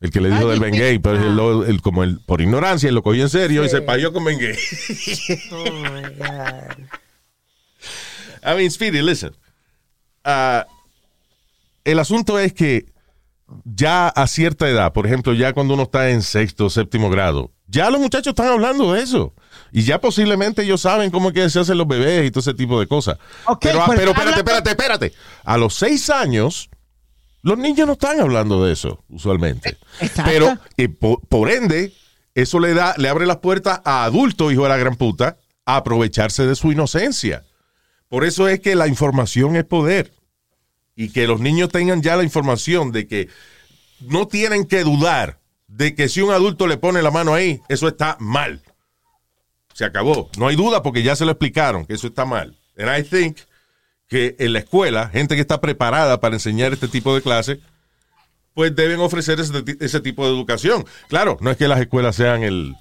[0.00, 2.88] El que le dijo Ay, del Bengay, pero él lo- él como él, por ignorancia,
[2.88, 4.56] él lo cogió en serio y se payó con Bengay.
[5.52, 6.86] Oh my God.
[8.44, 9.32] I mean, Speedy, listen.
[10.24, 10.66] Ah,
[11.84, 12.86] el asunto es que
[13.64, 17.50] ya a cierta edad, por ejemplo, ya cuando uno está en sexto o séptimo grado,
[17.66, 19.34] ya los muchachos están hablando de eso.
[19.72, 22.54] Y ya posiblemente ellos saben cómo es que se hacen los bebés y todo ese
[22.54, 23.18] tipo de cosas.
[23.60, 25.12] Pero, ah, pues, pero espérate, espérate, espérate.
[25.44, 26.68] A los seis años,
[27.40, 29.78] los niños no están hablando de eso, usualmente.
[30.00, 30.30] Exacto.
[30.30, 31.94] Pero, eh, por, por ende,
[32.34, 35.76] eso le da, le abre las puertas a adultos, hijo de la gran puta, a
[35.76, 37.44] aprovecharse de su inocencia.
[38.08, 40.12] Por eso es que la información es poder.
[40.96, 43.28] Y que los niños tengan ya la información de que
[44.00, 47.88] no tienen que dudar de que si un adulto le pone la mano ahí, eso
[47.88, 48.60] está mal.
[49.72, 50.30] Se acabó.
[50.36, 52.56] No hay duda porque ya se lo explicaron que eso está mal.
[52.76, 53.38] And I think
[54.08, 57.58] que en la escuela, gente que está preparada para enseñar este tipo de clases,
[58.52, 60.84] pues deben ofrecer ese, ese tipo de educación.
[61.08, 62.74] Claro, no es que las escuelas sean el,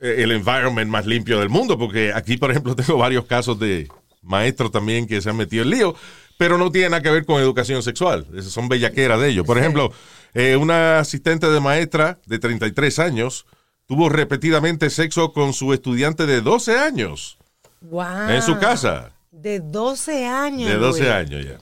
[0.00, 3.88] el environment más limpio del mundo, porque aquí, por ejemplo, tengo varios casos de
[4.24, 5.94] maestros también que se han metido en lío,
[6.38, 8.26] pero no tiene nada que ver con educación sexual.
[8.34, 9.46] Esas son bellaqueras de ellos.
[9.46, 9.92] Por ejemplo,
[10.34, 13.46] eh, una asistente de maestra de 33 años
[13.86, 17.38] tuvo repetidamente sexo con su estudiante de 12 años
[17.82, 18.30] Wow.
[18.30, 19.12] en su casa.
[19.30, 20.68] De 12 años.
[20.70, 21.10] De 12 Luis.
[21.12, 21.58] años ya.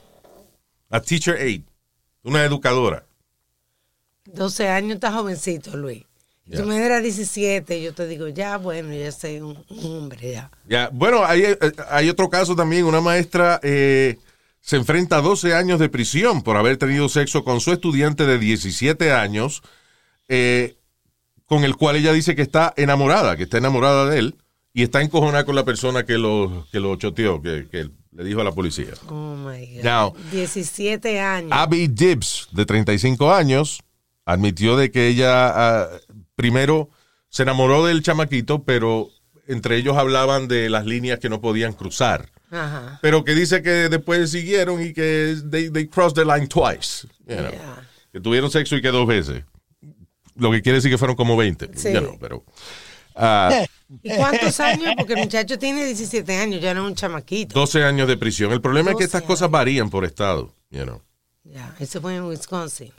[0.89, 1.65] A teacher aide,
[2.23, 3.03] una educadora.
[4.25, 6.03] 12 años está jovencito, Luis.
[6.45, 6.61] Ya.
[6.61, 10.51] tú me dieras 17, yo te digo, ya, bueno, ya soy un, un hombre, ya.
[10.67, 11.57] Ya, bueno, hay, eh,
[11.89, 12.83] hay otro caso también.
[12.83, 14.17] Una maestra eh,
[14.59, 18.39] se enfrenta a 12 años de prisión por haber tenido sexo con su estudiante de
[18.39, 19.63] 17 años,
[20.27, 20.75] eh,
[21.45, 24.35] con el cual ella dice que está enamorada, que está enamorada de él,
[24.73, 28.41] y está encojonada con la persona que lo, que lo choteó, que, que le dijo
[28.41, 28.93] a la policía.
[29.07, 29.83] Oh my God.
[29.83, 31.51] Now, 17 años.
[31.53, 33.81] Abby Gibbs, de 35 años,
[34.25, 35.89] admitió de que ella ah,
[36.35, 36.89] primero
[37.29, 39.09] se enamoró del chamaquito, pero
[39.47, 42.29] entre ellos hablaban de las líneas que no podían cruzar.
[42.51, 42.99] Ajá.
[43.01, 47.07] Pero que dice que después siguieron y que they, they crossed the line twice.
[47.27, 47.51] you know.
[47.51, 47.89] Yeah.
[48.11, 49.43] Que tuvieron sexo y que dos veces.
[50.35, 51.71] Lo que quiere decir que fueron como 20.
[51.75, 51.91] Sí.
[51.91, 52.43] you know, pero,
[53.15, 53.65] ah,
[54.01, 54.93] ¿Y cuántos años?
[54.97, 57.59] Porque el muchacho tiene 17 años, ya no es un chamaquito.
[57.59, 58.51] 12 años de prisión.
[58.51, 60.53] El problema es que 12 estas cosas varían por estado.
[60.69, 61.01] You know.
[61.43, 62.91] Ya, eso fue en Wisconsin.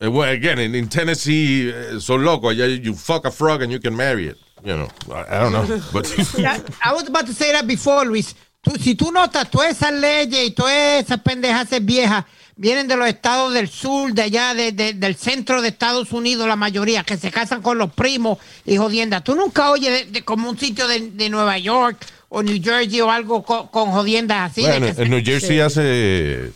[0.00, 2.52] Eh, well, again, in, in Tennessee, eh, son locos.
[2.54, 4.36] Allá you fuck a frog and you can marry it.
[4.64, 5.80] You know, I, I don't know.
[5.92, 6.06] But
[6.84, 8.34] I was about to say that before, Luis.
[8.62, 12.24] Tú- si tú notas, todas esas leyes y todas esas pendejas viejas
[12.56, 16.46] vienen de los estados del sur, de allá, de- de- del centro de Estados Unidos,
[16.46, 19.24] la mayoría, que se casan con los primos y jodiendas.
[19.24, 23.00] Tú nunca oyes de, de como un sitio de, de Nueva York o New Jersey
[23.00, 24.60] o algo con, con jodiendas así.
[24.62, 26.52] bueno, se- en New Jersey hace,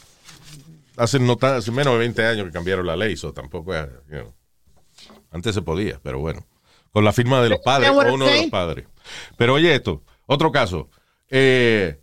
[0.96, 3.86] hace, no tan- hace menos de 20 años que cambiaron la ley, eso tampoco es,
[4.10, 4.34] you know.
[5.30, 6.46] Antes se podía, pero bueno.
[6.92, 8.86] Con la firma de los padres o uno de los padres.
[9.36, 10.88] Pero oye esto, otro caso.
[11.28, 12.00] Eh,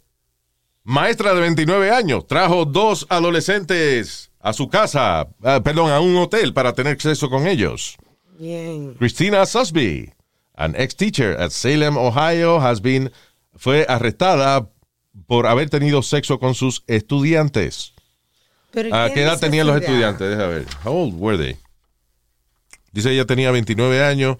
[0.84, 6.54] maestra de 29 años trajo dos adolescentes a su casa, ah, perdón, a un hotel
[6.54, 7.96] para tener sexo con ellos.
[8.38, 8.96] Bien.
[8.96, 10.12] Christina Susby,
[10.56, 13.12] an ex-teacher at Salem, Ohio, has been,
[13.56, 14.68] fue arrestada
[15.28, 17.94] por haber tenido sexo con sus estudiantes.
[18.72, 20.30] Pero ¿A qué edad tenían los estudiantes?
[20.30, 20.66] Deja ver.
[20.86, 21.58] How old were they?
[22.92, 24.38] Dice ella tenía 29 años.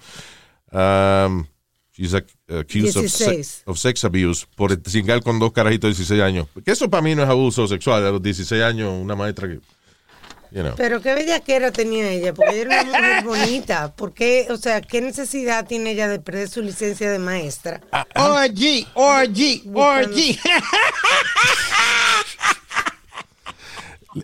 [0.72, 1.46] Um,
[1.94, 3.64] she's ac- accused of, se- 16.
[3.66, 6.48] of sex abuse por cingar con dos carajitos de 16 años.
[6.66, 8.06] Que eso para mí no es abuso sexual.
[8.06, 9.60] A los 16 años, una maestra que.
[10.54, 10.74] You know.
[10.76, 13.96] Pero qué bellaquera tenía ella, porque ella era una mujer bonita.
[13.96, 14.48] ¿Por qué?
[14.50, 17.80] O sea, ¿qué necesidad tiene ella de perder su licencia de maestra?
[18.16, 20.40] ORG, ORG, ORG.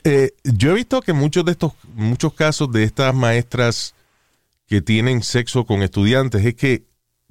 [0.04, 3.94] Eh, yo he visto que muchos de estos, muchos casos de estas maestras
[4.68, 6.86] que tienen sexo con estudiantes es que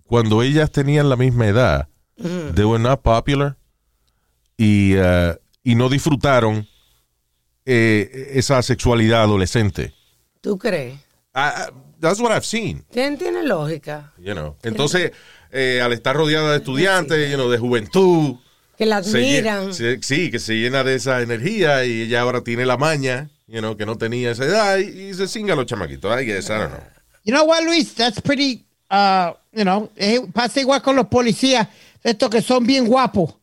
[0.05, 3.57] cuando ellas tenían la misma edad, they were not popular
[4.57, 6.66] y, uh, y no disfrutaron
[7.66, 9.92] eh, esa sexualidad adolescente.
[10.40, 10.99] ¿Tú crees?
[11.35, 12.85] Ah, ah, that's what I've seen.
[12.90, 14.12] Tiene, tiene lógica.
[14.16, 14.57] You know.
[14.62, 15.12] Entonces,
[15.51, 18.37] eh, al estar rodeada de estudiantes, you know, de juventud,
[18.77, 19.73] Que la admiran.
[19.73, 23.61] se- sí, que se llena de esa energía y ella ahora tiene la maña, you
[23.61, 26.11] know, que no tenía esa edad y, y se singa a los chamaquitos.
[26.21, 26.81] I guess, I don't know.
[27.25, 27.95] You know what, Luis?
[27.95, 31.67] That's pretty, uh, you know, eh, pasa igual con los policías,
[32.05, 33.35] estos que son bien guapos.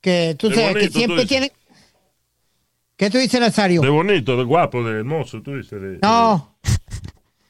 [0.00, 1.50] Que tú sabes, bonito, que siempre tienen.
[2.96, 3.80] ¿Qué tú dices, Nazario?
[3.82, 5.80] De bonito, de guapo, de hermoso, tú dices.
[5.80, 6.56] de- No,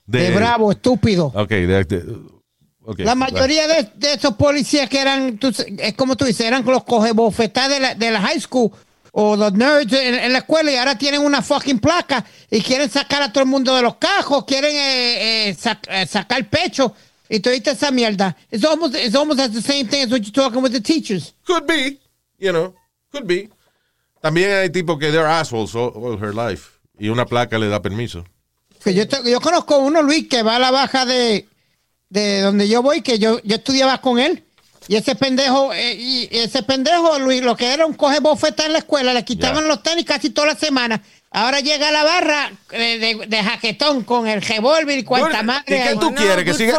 [0.07, 1.27] de, bravo, estúpido.
[1.35, 2.05] Ok, de, de-
[2.87, 6.65] ok, La mayoría de, de esos policías que eran, tú es como tú dices, eran
[6.65, 8.71] los cogebofetadas de la, de la high school
[9.13, 12.89] o los nerds en, en la escuela y ahora tienen una fucking placa y quieren
[12.91, 16.95] sacar a todo el mundo de los cajos, quieren eh, eh, sac- eh, sacar pecho
[17.29, 18.37] y toda esa mierda.
[18.51, 21.35] It's almost, it's almost as the same thing as what you're talking with the teachers.
[21.45, 21.99] Could be,
[22.39, 22.75] you know,
[23.11, 23.49] could be.
[24.23, 27.81] También hay tipos que they're assholes all, all her life y una placa le da
[27.81, 28.25] permiso.
[28.85, 31.47] Que yo, yo conozco uno, Luis, que va a la baja de,
[32.09, 34.43] de donde yo voy, que yo, yo estudiaba con él.
[34.89, 38.73] Y ese pendejo, eh, y ese pendejo, Luis, lo que era un coge bofeta en
[38.73, 41.03] la escuela, le quitaban los tenis casi toda la semana.
[41.33, 45.43] Ahora llega a la barra eh, de, de jaquetón con el revólver y cuanta Bueno,
[45.45, 45.77] madre.
[45.77, 46.79] ¿Y qué tú No, quieres que siga?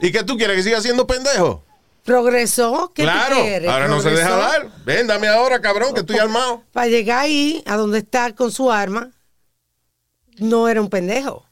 [0.00, 1.62] ¿Y qué tú quieres que siga siendo pendejo?
[2.04, 2.90] Progresó.
[2.94, 3.68] ¿Qué Claro, tú quieres?
[3.68, 4.70] ahora no se deja dar.
[4.86, 6.64] Ven, dame ahora, cabrón, que estoy armado.
[6.72, 9.10] Para llegar ahí, a donde está con su arma,
[10.38, 11.46] no era un pendejo.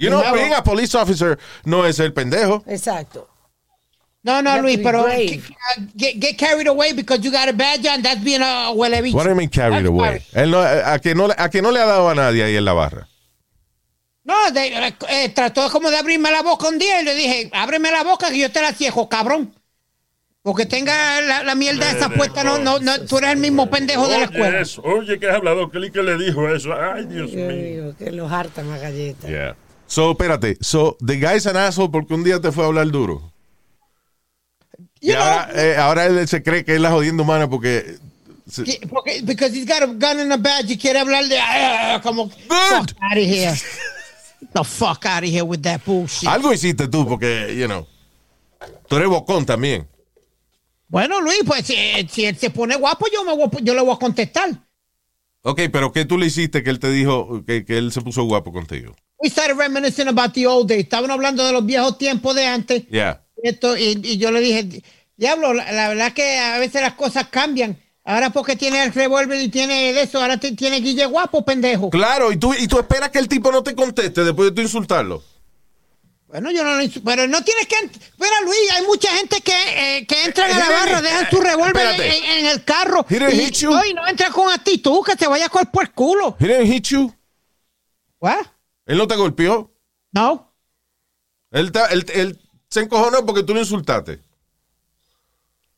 [0.00, 2.64] You know, being a police officer no es el pendejo.
[2.66, 3.28] Exacto.
[4.22, 5.08] No, no, Luis, pero uh,
[5.96, 8.02] get, get carried away because you got a badge on.
[8.02, 9.14] That's being a huele bicho.
[9.14, 10.22] What do you mean carried That's away?
[10.34, 12.56] Él no, a, que no, le- a que no le ha dado a nadie ahí
[12.56, 13.08] en la barra.
[14.24, 17.90] No, de- eh, trató como de abrirme la boca un día y le dije, ábreme
[17.90, 19.54] la boca que yo te la ciejo, cabrón.
[20.42, 24.08] Porque tenga la, la mierda esa puesta, no, no, no, tú eres el mismo pendejo
[24.08, 24.48] de la escuela.
[24.48, 26.72] Oye, eso, oye, que has hablado, que que le dijo eso.
[26.74, 27.48] Ay, Dios mío.
[27.48, 29.28] digo que los hartan galletas.
[29.30, 29.56] Yeah.
[29.90, 30.56] So, espérate.
[30.60, 33.32] So, the guy's an asshole porque un día te fue a hablar duro.
[35.00, 37.96] Y know, ahora, eh, ahora él se cree que es la jodiendo humana porque...
[38.48, 41.38] se- que- porque, because he's got a gun and a badge y quiere hablar de
[41.40, 43.52] ah, como fuck out of here.
[44.54, 46.28] the fuck out of here with that bullshit.
[46.28, 47.84] Algo hiciste tú porque, you know,
[48.88, 49.88] tú eres bocón también.
[50.86, 51.74] Bueno, Luis, pues si,
[52.08, 54.50] si él se pone guapo, yo, me voy yo le voy a contestar.
[55.42, 58.22] Ok, pero ¿qué tú le hiciste que él te dijo que, que él se puso
[58.24, 58.94] guapo contigo?
[59.20, 60.84] We started reminiscing about the old days.
[60.84, 62.86] Estaban hablando de los viejos tiempos de antes.
[62.88, 63.20] Yeah.
[63.42, 64.82] Esto, y, y yo le dije,
[65.16, 67.78] diablo, la, la verdad que a veces las cosas cambian.
[68.02, 71.90] Ahora porque tiene el revólver y tiene eso, ahora te- tiene Guille guapo, pendejo.
[71.90, 74.62] Claro, y tú, y tú esperas que el tipo no te conteste después de tú
[74.62, 75.22] insultarlo.
[76.26, 77.76] Bueno, yo no lo insu- pero no tienes que.
[78.18, 81.86] Mira, Luis, hay mucha gente que, eh, que entran a la barra, dejan su revólver
[81.86, 82.16] Espérate.
[82.18, 83.70] en, en el carro He didn't y, hit you?
[83.70, 86.36] no, y no entran con actitud, que se vaya con el por el culo.
[86.40, 87.12] He didn't hit you.
[88.20, 88.46] What?
[88.90, 89.72] Él no te golpeó.
[90.10, 90.52] No.
[91.52, 94.20] Él, ta- él- él se encojonó porque tú lo insultaste.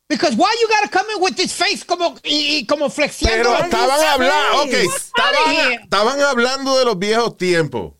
[0.09, 3.51] Because why you gotta come in with this face como, y, y como flexiando.
[3.51, 5.75] Pero estaban hablando, ok, Get estaban, out of here.
[5.83, 7.93] estaban hablando de los viejos tiempos,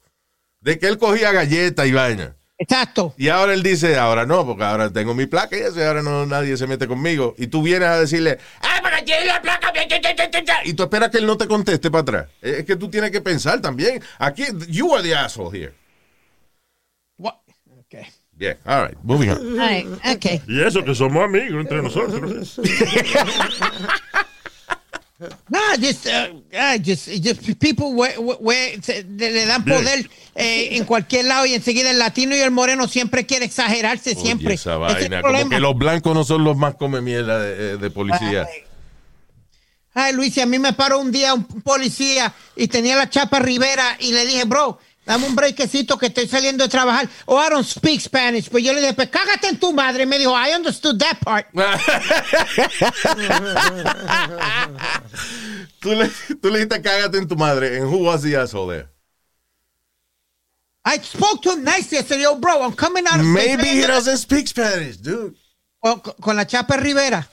[0.62, 2.36] de que él cogía galletas y vaina.
[2.64, 3.14] Exacto.
[3.18, 6.02] Y ahora él dice, ahora no, porque ahora tengo mi placa y eso, y ahora
[6.02, 7.36] no nadie se mete conmigo.
[7.38, 9.72] Y tú vienes a decirle, ah, pero tiene la placa.
[9.72, 12.28] bla, bla, bla, bla, bla", Y tú esperas que él no te conteste para atrás.
[12.42, 14.02] Es que tú tienes que pensar también.
[14.18, 15.74] Aquí, you are the asshole here.
[17.18, 17.36] What?
[17.82, 18.08] Okay.
[18.40, 19.38] Yeah, all right, moving on.
[19.38, 19.86] All right,
[20.16, 20.42] okay.
[20.48, 22.60] Y eso que somos amigos entre nosotros.
[25.50, 30.86] No, just, uh, uh, just, just people we- we- se- le, dan poder eh, en
[30.86, 34.48] cualquier lado y enseguida el latino y el moreno siempre quiere exagerarse, siempre.
[34.48, 37.40] Oye, esa Ese es vaina, como que los blancos no son los más come mierda
[37.40, 38.48] de, de policía.
[39.96, 43.40] Ay, Luis, y a mí me paró un día un policía y tenía la chapa
[43.40, 47.10] Rivera y le dije, bro, dame un breakcito que estoy saliendo de trabajar.
[47.26, 48.50] Oh, I don't speak Spanish.
[48.50, 50.04] Pues yo le dije, pues cágate en tu madre.
[50.04, 51.48] Y me dijo, I understood that part.
[55.80, 56.10] tú, le,
[56.42, 57.78] tú le dijiste cágate en tu madre.
[57.78, 58.90] And who was the asshole there?
[60.86, 61.98] I spoke to him nicely.
[61.98, 65.36] I said, yo, bro, I'm coming out of Maybe he doesn't speak Spanish, dude.
[65.82, 67.28] Con, con la chapa Rivera.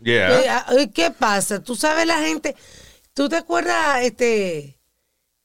[0.00, 0.64] Yeah.
[0.66, 1.62] Ah, ¿Qué pasa?
[1.62, 2.54] Tú sabes la gente.
[3.14, 4.75] ¿Tú te acuerdas, este.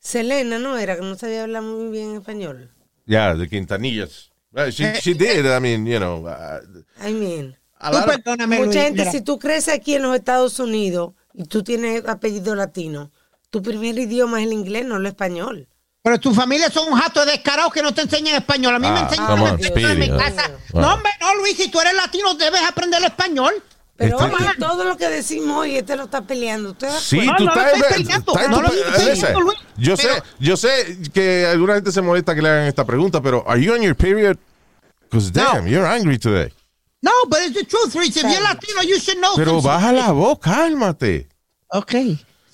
[0.02, 2.72] Selena, no era que no sabía hablar muy bien español?
[3.06, 4.32] Yeah, de Quintanillas.
[4.52, 6.26] Well, she, she did, I mean, you know.
[6.28, 6.60] uh,
[6.99, 7.56] I mean.
[7.80, 9.12] perdóname, Mucha Luis, gente, mira.
[9.12, 13.12] si tú creces aquí en los Estados Unidos y tú tienes apellido latino,
[13.49, 15.68] tu primer idioma es el inglés, no el español.
[16.04, 18.74] Pero tu familia son un jato descarados que no te enseñan español.
[18.76, 20.49] A mí me Ah, enseñan en mi casa.
[20.74, 23.54] No, hombre, no, Luis, si tú eres latino debes aprender español.
[24.02, 26.72] Pero Este- oye, todo lo que decimos hoy, este lo está peleando.
[26.72, 29.14] ¿Usted da Sí, tú no lo estás, peleando, estás en no tu- lo estoy listen,
[29.22, 32.66] peleando, Luis, Yo pero- sé, yo sé que alguna gente se molesta que le hagan
[32.68, 34.38] esta pregunta, pero are you on your period?
[35.04, 36.52] Because damn, you're angry today.
[37.02, 38.16] No, but it's the truth, Luis.
[38.16, 39.34] If you're latino, you should know.
[39.36, 41.28] Pero baja la voz, cálmate.
[41.70, 41.93] Ok,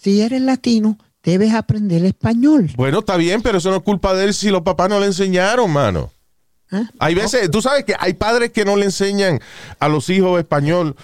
[0.02, 2.72] si eres latino, debes aprender español.
[2.76, 5.06] Bueno, está bien, pero eso no es culpa de él si los papás no le
[5.08, 6.12] enseñaron, mano.
[6.72, 6.84] ¿Ah?
[7.00, 9.40] Hay veces, tú sabes que hay padres que no le enseñan
[9.80, 10.96] a los hijos español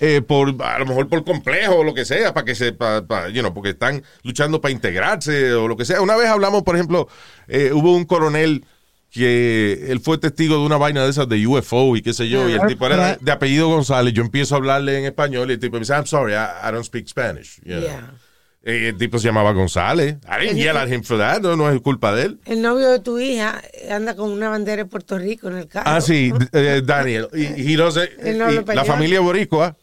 [0.00, 3.06] eh, por a lo mejor por complejo o lo que sea, para que se, pa-
[3.06, 6.00] pa- you know, porque están luchando para integrarse o lo que sea.
[6.00, 7.08] Una vez hablamos, por ejemplo,
[7.48, 8.64] eh, hubo un coronel
[9.10, 12.48] que él fue testigo de una vaina de esas de UFO y qué sé yo,
[12.48, 14.14] y el tipo era de, apellido González.
[14.14, 16.72] Yo empiezo a hablarle en español y el tipo me dice, I'm sorry, I, I
[16.72, 17.58] don't speak Spanish.
[17.64, 17.82] you know.
[17.82, 18.14] Yeah.
[18.64, 20.16] Eh, El tipo se llamaba González.
[20.24, 21.40] I didn't yell at him for that.
[21.42, 22.38] No, no es culpa de él.
[22.46, 25.90] El novio de tu hija anda con una bandera de Puerto Rico en el carro.
[25.90, 27.26] Ah, sí, eh, Daniel.
[27.34, 29.76] Y, y no sé, Él no habla y la familia boricua,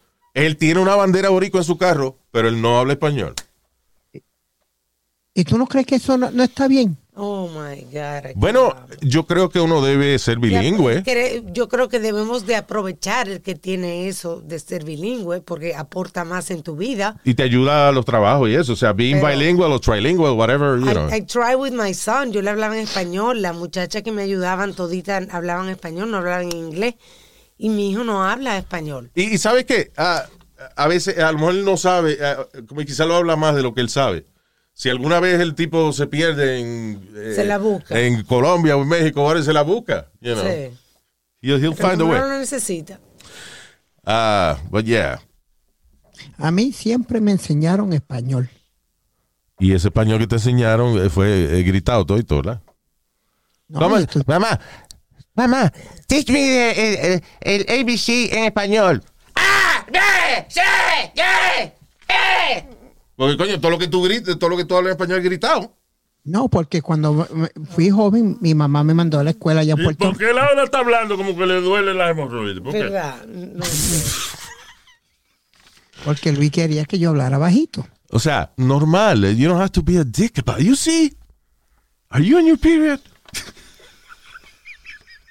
[0.46, 3.34] él tiene una bandera boricua en su carro, pero él no habla español.
[5.34, 6.96] ¿Y tú no crees que eso no, no está bien?
[7.14, 8.32] Oh my God.
[8.34, 11.02] Bueno, yo creo que uno debe ser bilingüe.
[11.52, 16.24] Yo creo que debemos de aprovechar el que tiene eso de ser bilingüe porque aporta
[16.24, 17.20] más en tu vida.
[17.24, 18.72] Y te ayuda a los trabajos y eso.
[18.72, 21.10] O sea, being Pero- bilingual o trilingual, whatever, you know.
[21.10, 22.32] I, I try with my son.
[22.32, 23.42] Yo le hablaba en español.
[23.42, 26.94] La muchacha que me ayudaban toditas hablaban español, no hablaban en inglés.
[27.62, 29.10] Y mi hijo no habla español.
[29.14, 29.92] Y, y ¿sabes qué?
[29.96, 30.24] Ah,
[30.76, 33.62] a veces, a lo mejor él no sabe, ah, como quizá lo habla más de
[33.62, 34.26] lo que él sabe.
[34.72, 38.00] Si alguna vez el tipo se pierde en, eh, Se la busca.
[38.00, 40.08] en Colombia o en México, ahora se la busca.
[40.22, 40.44] You know.
[40.44, 40.70] Sí.
[41.42, 42.18] He'll, he'll find a way.
[42.18, 42.98] no lo necesita.
[44.06, 45.20] Ah, but yeah.
[46.38, 48.48] A mí siempre me enseñaron español.
[49.58, 52.62] Y ese español que te enseñaron eh, fue eh, gritado todo y todo, ¿verdad?
[53.68, 53.96] No, ¿Cómo?
[53.98, 54.58] yo estoy- Mamá,
[55.48, 55.72] mamá,
[56.06, 59.02] teach me el, el- el ABC en español.
[59.34, 59.84] ¡Ah!
[59.90, 59.98] ¡B!
[60.48, 60.60] ¡C!
[61.14, 61.22] ¡D!
[62.08, 62.64] ¡E!
[63.16, 65.24] Porque, coño, todo lo que tú grites, todo lo que tú hablas en español es
[65.24, 65.76] gritado.
[66.24, 67.26] No, porque cuando
[67.70, 70.32] fui joven, mi mamá me mandó a la escuela allá en ¿Y Puerto por qué
[70.34, 72.62] la hora está hablando como que le duele la hemorroides?
[72.62, 72.78] ¿Por qué?
[72.84, 73.24] ¿Verdad?
[73.26, 74.04] No sé.
[76.04, 77.86] Porque Luis quería que yo hablara bajito.
[78.10, 79.24] O sea, normal.
[79.24, 80.66] eh, You don't have to be a dick about it.
[80.66, 81.14] You see?
[82.10, 83.00] Are you on your period?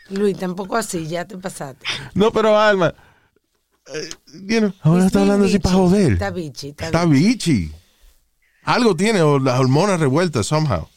[0.10, 1.86] Luis, tampoco así, ya te pasaste.
[2.14, 2.94] No, pero Alma,
[3.94, 4.10] eh,
[4.48, 6.14] you know, ahora está hablando así para joder.
[6.14, 7.28] Está bichi, está, Está bichi.
[7.64, 7.72] bichi.
[8.64, 10.88] Algo tiene, o las hormonas revueltas, somehow.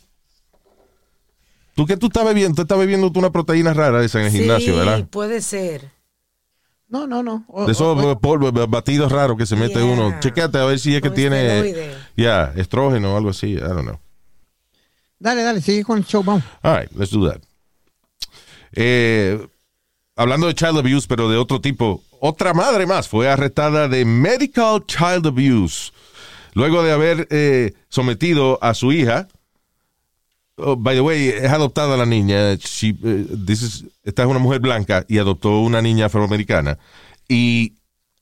[1.75, 2.55] ¿Tú qué tú estás bebiendo?
[2.55, 5.07] Tú estás bebiendo tú una proteína rara esa en el Sí, gimnasio, ¿verdad?
[5.09, 5.91] puede ser.
[6.89, 7.47] No, no, no.
[7.49, 9.85] O- De esos o- polvos, batidos raros que se mete Yeah.
[9.85, 10.21] uno.
[10.21, 13.53] Chequéate a ver si es que Con tiene, ya, estrógeno o algo así.
[13.53, 13.99] I don't know.
[15.19, 16.43] dale, dale, sigue con el show, vamos.
[16.63, 17.41] All right, let's do that.
[18.75, 19.39] Eh,
[20.17, 24.85] hablando de child abuse, pero de otro tipo, otra madre más fue arrestada de medical
[24.87, 25.93] child abuse
[26.55, 29.29] luego de haber eh, sometido a su hija.
[30.57, 32.55] Oh, by the way, es adoptada la niña.
[32.57, 36.79] She, eh, this is- esta es una mujer blanca y adoptó una niña afroamericana.
[37.29, 37.75] Y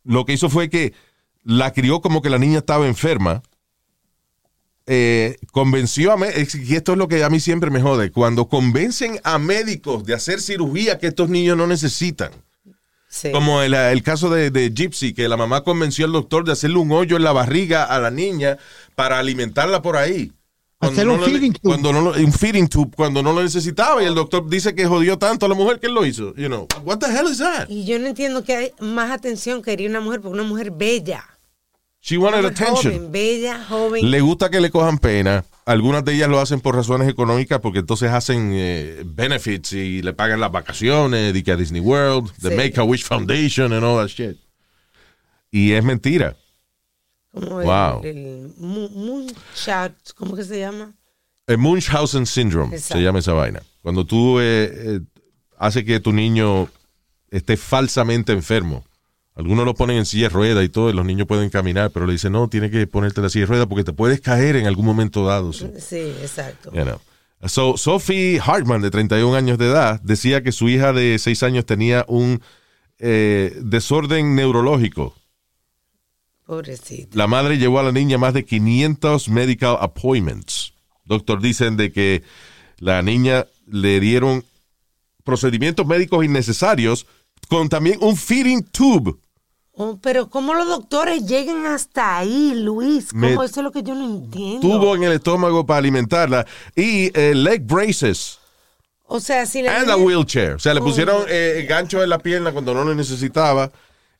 [0.05, 0.95] lo que hizo fue que
[1.43, 3.43] la crió como que la niña estaba enferma
[4.93, 9.21] eh, convenció a y esto es lo que a mí siempre me jode, cuando convencen
[9.23, 12.33] a médicos de hacer cirugía que estos niños no necesitan.
[13.09, 13.31] Sí.
[13.31, 16.79] Como el, el caso de, de Gypsy, que la mamá convenció al doctor de hacerle
[16.79, 18.59] un hoyo en la barriga a la niña
[18.97, 20.33] para alimentarla por ahí.
[20.81, 21.61] Hacer un no lo- feeding tube.
[21.63, 24.03] Cuando no lo- un feeding tube, cuando no lo necesitaba.
[24.03, 26.35] Y el doctor dice que jodió tanto a la mujer que él lo hizo.
[26.35, 27.69] You know, what the hell is that?
[27.69, 31.25] Y yo no entiendo que hay más atención quería una mujer, porque una mujer bella.
[32.03, 32.93] She wanted attention.
[32.95, 34.11] Joven, bella, joven.
[34.11, 35.45] Le gusta que le cojan pena.
[35.67, 40.13] Algunas de ellas lo hacen por razones económicas porque entonces hacen eh, benefits y le
[40.15, 42.55] pagan las vacaciones, de que a Disney World, the Sí.
[42.57, 44.39] Make a Wish Foundation and all that shit.
[45.51, 46.37] Y es mentira.
[47.33, 48.01] como Wow.
[48.03, 50.95] el, el Moonshot, ¿cómo que se llama?
[51.47, 52.95] El Munchausen Syndrome Exacto.
[52.99, 53.61] se llama esa vaina.
[53.83, 55.01] Cuando tú eh, eh,
[55.59, 56.69] haces que tu niño
[57.31, 58.85] esté falsamente enfermo.
[59.41, 62.05] Algunos lo ponen en silla de rueda y todo, y los niños pueden caminar, pero
[62.05, 64.67] le dicen, no, tienes que ponerte la silla de rueda porque te puedes caer en
[64.67, 65.55] algún momento dado.
[65.55, 65.67] sí".
[65.79, 66.71] Sí, exacto.
[66.75, 67.01] You know.
[67.47, 71.65] So, Sophie Hartman, de 31 años de edad, decía que su hija de 6 años
[71.65, 72.43] tenía un
[72.99, 75.15] eh, desorden neurológico.
[76.45, 77.17] Pobrecito.
[77.17, 80.75] La madre llevó a la niña más de 500 medical appointments.
[81.07, 82.23] Doctor dicen de que
[82.79, 84.45] la niña le dieron
[85.25, 87.07] procedimientos médicos innecesarios
[87.49, 89.17] con también un feeding tube.
[89.83, 93.13] Oh, pero ¿cómo los doctores llegan hasta ahí, Luis?
[93.13, 93.23] ¿Cómo?
[93.23, 94.61] Me- Eso es lo que yo no entiendo.
[94.61, 98.39] Tubo en el estómago para alimentarla y eh, leg braces.
[99.07, 100.53] O sea, si la And a wheelchair.
[100.53, 100.85] O sea, le Oh.
[100.85, 103.73] pusieron eh, gancho en la pierna cuando no lo necesitaba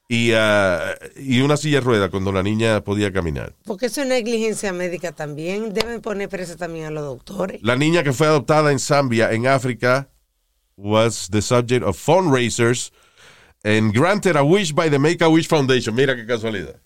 [0.09, 3.55] y, ah, y una silla de rueda cuando la niña podía caminar.
[3.67, 5.75] Porque eso es negligencia médica también.
[5.75, 7.61] Deben poner presa también a los doctores.
[7.63, 10.09] La niña que fue adoptada en Zambia, en África,
[10.77, 12.93] was the subject of fundraisers
[13.65, 15.95] and granted a wish by the Make a Wish Foundation.
[15.95, 16.81] Mira qué casualidad.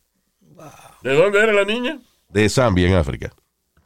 [1.02, 1.98] ¿De dónde era la niña?
[2.28, 3.32] De Zambia, en África.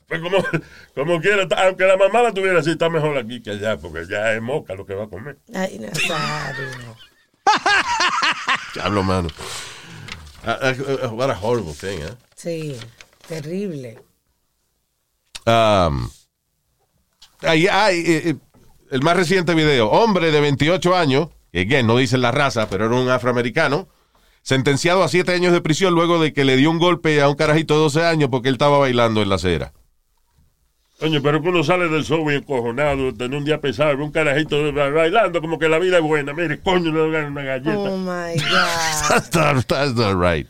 [0.06, 0.38] Pues como,
[0.94, 4.32] como quiera, aunque la mamá la tuviera así, está mejor aquí que allá, porque ya
[4.32, 5.38] es moca lo que va a comer.
[5.54, 6.96] Ay, Nazario.
[8.82, 9.28] Hablo, mano.
[10.44, 12.14] Ah, ah, what a horrible thing, eh?
[12.36, 12.78] Sí,
[13.26, 13.98] terrible.
[15.44, 16.10] Um,
[17.40, 18.34] ahí hay eh, eh,
[18.90, 19.90] el más reciente video.
[19.90, 23.88] Hombre de 28 años, again, no dice la raza, pero era un afroamericano,
[24.42, 27.34] sentenciado a 7 años de prisión luego de que le dio un golpe a un
[27.36, 29.72] carajito de 12 años porque él estaba bailando en la acera.
[31.00, 34.10] Coño, pero que uno sale del show bien encojonado, tener un día pesado, ve un
[34.10, 36.32] carajito ba- bailando como que la vida es buena.
[36.34, 37.78] Mire, coño, le dan una galleta.
[37.78, 39.08] Oh my God.
[39.08, 40.48] That's not, that's not right.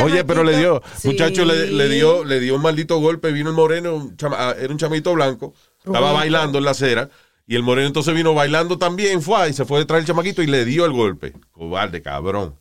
[0.00, 1.08] Oye, pero le dio, chamaquito.
[1.10, 1.74] muchacho, le, Sí.
[1.74, 4.78] le dio, le dio un maldito golpe, vino el moreno, un chama- ah, era un
[4.78, 7.10] chamito blanco, estaba bailando en la acera,
[7.50, 10.46] y el moreno entonces vino bailando también, fue y se fue detrás del chamaquito y
[10.46, 11.32] le dio el golpe.
[11.50, 12.54] Cobarde, cabrón.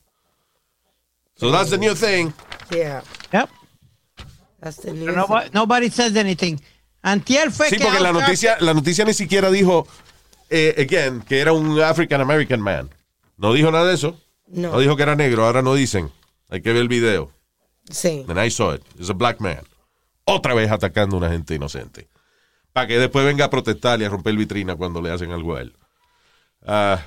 [1.35, 2.31] So that's the new thing.
[2.71, 3.49] Yeah, Yep.
[4.59, 5.15] that's the Pero news.
[5.15, 6.57] nobody, nobody says anything.
[7.03, 9.87] Antier fue Sí, que porque la noticia, la noticia ni siquiera dijo,
[10.49, 12.89] eh, again, que era un African American man.
[13.37, 14.19] No dijo nada de eso.
[14.47, 14.71] No.
[14.71, 16.11] No dijo que era negro, ahora no dicen.
[16.49, 17.31] Hay que ver el video.
[17.91, 18.25] Sí.
[18.27, 18.81] And I saw it.
[18.97, 19.61] It's a black man.
[20.25, 22.07] Otra vez atacando a una gente inocente.
[22.73, 25.61] Para que después venga a protestar y a romper vitrina cuando le hacen algo a
[25.61, 25.73] él.
[26.65, 26.99] Ah,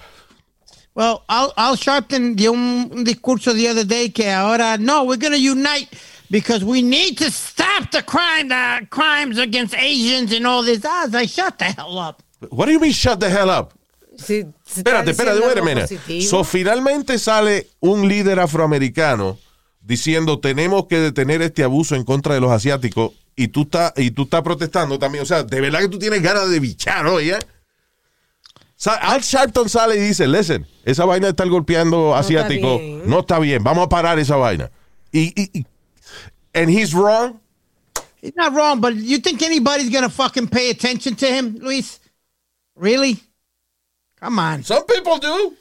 [0.94, 5.16] Well, Al, Al Sharpton dio un, un discurso the other day que ahora, no, we're
[5.16, 5.88] going to unite
[6.30, 10.84] because we need to stop the crime, the crimes against Asians and all this.
[10.84, 12.22] I was like, shut the hell up.
[12.50, 13.72] what do you mean shut the hell up?
[14.16, 16.22] Se está Espérate, espérate, wait a minute.
[16.22, 19.38] So, finalmente sale un líder afroamericano
[19.80, 24.10] diciendo tenemos que detener este abuso en contra de los asiáticos y tú estás y
[24.10, 25.22] tú estás protestando también.
[25.22, 27.38] O sea, de verdad que tú tienes ganas de bichar hoy, ¿eh?
[28.76, 33.02] Sa- Al Sharpton sale y dice, listen, esa vaina de estar golpeando asiáticos bien.
[33.08, 34.70] no está bien, vamos a parar esa vaina.
[35.12, 35.66] Y, y, y-
[36.54, 37.38] and he's wrong.
[38.20, 41.98] He's not wrong, but you think anybody's to fucking pay attention to him, Luis?
[42.76, 43.18] Really?
[44.20, 44.62] Come on.
[44.62, 45.54] Some people do.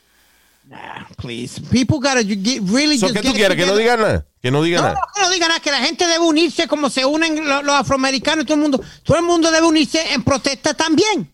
[0.71, 1.59] Nah, please.
[1.69, 3.57] People got to get, really So, just ¿Qué tú quieres?
[3.57, 4.25] Que no diga nada.
[4.41, 4.95] Que no diga No, nada.
[4.95, 7.75] no, que no diga nada, que la gente debe unirse como se unen lo- los,
[7.75, 8.81] afroamericanos y todo el mundo.
[9.03, 11.29] Todo el mundo debe unirse en protesta también.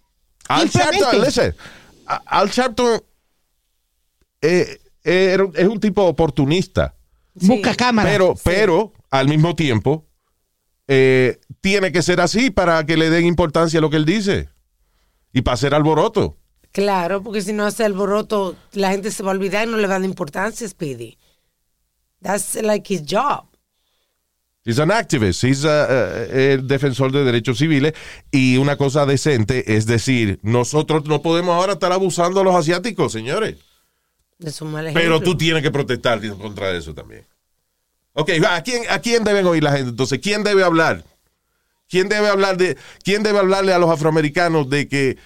[0.48, 0.68] Al.
[0.70, 1.56] Sharpton, listen,
[2.26, 3.00] Al Sharpton
[4.42, 6.96] eh, eh, es un tipo oportunista,
[7.36, 8.10] Busca cámara.
[8.10, 10.08] pero, pero al mismo tiempo
[10.88, 14.50] eh, tiene que ser así para que le den importancia a lo que él dice
[15.32, 16.38] y para hacer alboroto.
[16.78, 19.88] Claro, porque si no hace alboroto, la gente se va a olvidar y no le
[19.88, 21.18] va a dar importancia, Speedy.
[22.22, 23.48] That's like his job.
[24.64, 27.94] He's an activist, he's a- eh, el defensor de derechos civiles
[28.30, 33.12] y una cosa decente es decir, nosotros no podemos ahora estar abusando a los asiáticos,
[33.12, 33.56] señores.
[34.38, 35.02] Es un mal ejemplo.
[35.02, 37.26] Pero tú tienes que protestar contra eso también.
[38.14, 39.90] Ok, ¿a quién, ¿a quién deben oír la gente?
[39.90, 41.04] Entonces, ¿quién debe hablar?
[41.90, 45.18] ¿Quién debe hablar de, quién debe hablarle a los afroamericanos de que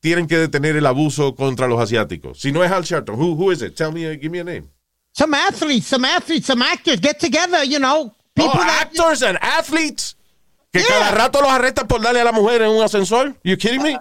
[0.00, 2.40] tienen que detener el abuso contra los asiáticos?
[2.40, 3.74] Si no es Al Sharpton, who, who is it?
[3.76, 4.68] Tell me, give me a name.
[5.12, 8.14] Some athletes, some athletes, some actors get together, you know.
[8.34, 10.14] People oh, that- actors and athletes.
[10.72, 10.88] Que Yeah.
[10.88, 13.34] cada rato los arrestan por darle a la mujer en un ascensor.
[13.42, 13.98] You kidding me?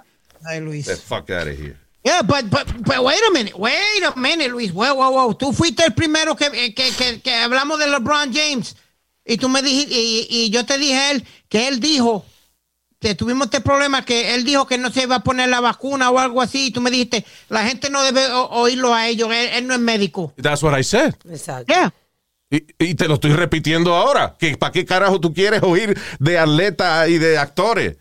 [0.47, 0.85] Ay, Luis.
[0.85, 1.75] The fuck out of here.
[2.03, 4.71] Yeah, but, but, but wait a minute, wait a minute, Luis.
[4.71, 5.33] Wow, wow, wow.
[5.33, 8.75] Tú fuiste el primero que, eh, que, que, que hablamos de LeBron James.
[9.25, 12.23] Y tú me dijiste, y, y yo te dije él que él dijo
[12.99, 16.19] tuvimos este problema, que él dijo que no se iba a poner la vacuna o
[16.19, 16.67] algo así.
[16.67, 19.79] Y tú me dijiste, la gente no debe oírlo a ellos, él, él no es
[19.79, 20.33] médico.
[20.41, 21.15] That's what I said.
[21.29, 21.73] Exacto.
[21.73, 21.93] Yeah.
[22.51, 24.35] Y, y te lo estoy repitiendo ahora.
[24.37, 27.97] que ¿Para qué carajo tú quieres oír de atletas y de actores?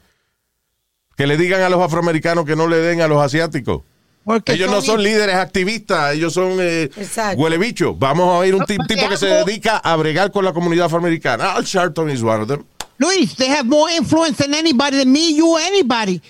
[1.17, 3.83] Que le digan a los afroamericanos que no le den a los asiáticos.
[4.25, 6.91] Porque ellos no son líderes activistas, ellos son eh,
[7.37, 7.95] huele bicho.
[7.95, 11.53] Vamos a oír un tipo que se dedica a bregar con la comunidad afroamericana.
[11.53, 12.65] Al Sharpton is one of them.
[12.99, 16.21] Luis, they have more influence than anybody, than me, you, or anybody.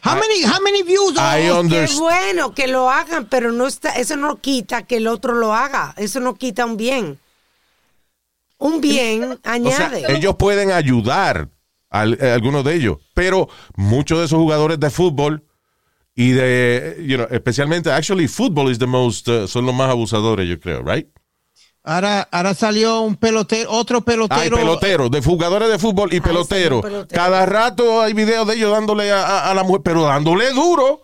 [0.00, 1.16] How I- many, how many views?
[1.16, 2.00] I are- Qué understand.
[2.00, 5.94] bueno que lo hagan, pero no está, eso no quita que el otro lo haga.
[5.96, 7.18] Eso no quita un bien.
[8.58, 10.04] Un bien O sea, añade.
[10.16, 11.48] ellos pueden ayudar
[11.90, 15.44] a, a algunos de ellos, pero muchos de esos jugadores de fútbol
[16.14, 20.48] y de, you know, especialmente, actually, football is the most, uh, son los más abusadores,
[20.48, 21.06] yo creo, right?
[21.88, 24.40] Ahora, ahora salió un pelotero, otro pelotero.
[24.56, 26.80] Hay peloteros, de jugadores de fútbol y peloteros.
[26.80, 27.22] sí, pelotero.
[27.22, 31.00] Cada rato hay videos de ellos dándole a, a- a la mujer, pero dándole duro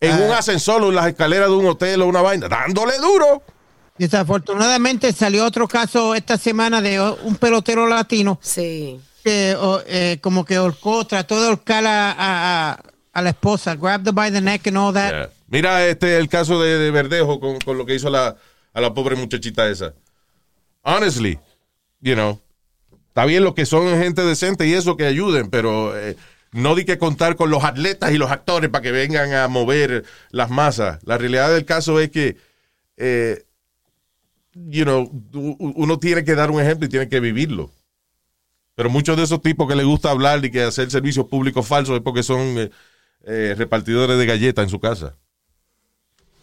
[0.00, 3.42] en un ascensor o en las escaleras de un hotel o una vaina, dándole duro.
[3.98, 9.00] Desafortunadamente salió otro caso esta semana de un pelotero latino Sí.
[9.22, 12.80] que o, eh, como que ahorcó, trató de ahorcar a, a- a-
[13.12, 15.10] a la esposa, grabbed by the neck and all that.
[15.10, 15.30] Yeah.
[15.48, 18.36] Mira este el caso de, de Verdejo con, con lo que hizo la,
[18.72, 19.92] a la pobre muchachita esa.
[20.84, 21.38] Honestly,
[22.00, 22.40] you know,
[23.08, 26.16] está bien lo que son gente decente y eso que ayuden, pero eh,
[26.52, 30.04] no di que contar con los atletas y los actores para que vengan a mover
[30.30, 31.00] las masas.
[31.04, 32.36] La realidad del caso es que,
[32.96, 33.44] eh,
[34.54, 37.70] you know, uno tiene que dar un ejemplo y tiene que vivirlo.
[38.76, 41.96] Pero muchos de esos tipos que les gusta hablar y que hacer servicios públicos falsos
[41.96, 42.70] es porque son eh,
[43.24, 45.16] eh, repartidores de galletas en su casa.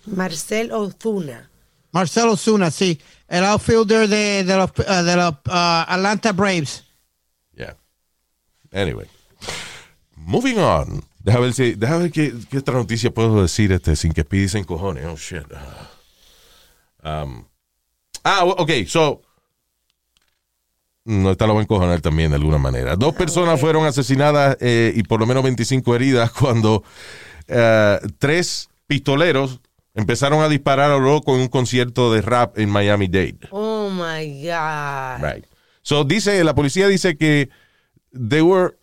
[0.06, 1.50] Marcel Ozuna.
[1.92, 6.84] Marcelo Zuna, sí, el outfielder de, de los, uh, de los uh, Atlanta Braves.
[7.56, 7.76] Yeah.
[8.72, 9.08] Anyway.
[10.16, 11.04] Moving on.
[11.24, 14.50] Deja ver si, deja ver qué, qué otra noticia puedo decir este sin que Speedy
[14.50, 15.06] se encojone.
[15.06, 15.46] Oh shit.
[15.56, 15.88] Ah,
[17.04, 17.46] Um,
[18.24, 19.22] ah, ok, so.
[21.04, 22.96] No, esta lo va a encojonar también de alguna manera.
[22.96, 26.84] Dos personas fueron asesinadas eh, y por lo menos 25 heridas cuando
[27.48, 29.62] eh, tres pistoleros
[29.94, 33.38] empezaron a disparar a lo loco en un concierto de rap en Miami Dade.
[33.52, 35.24] Oh my God.
[35.24, 35.46] Right.
[35.82, 37.50] So dice, la policía dice que
[38.12, 38.76] they were,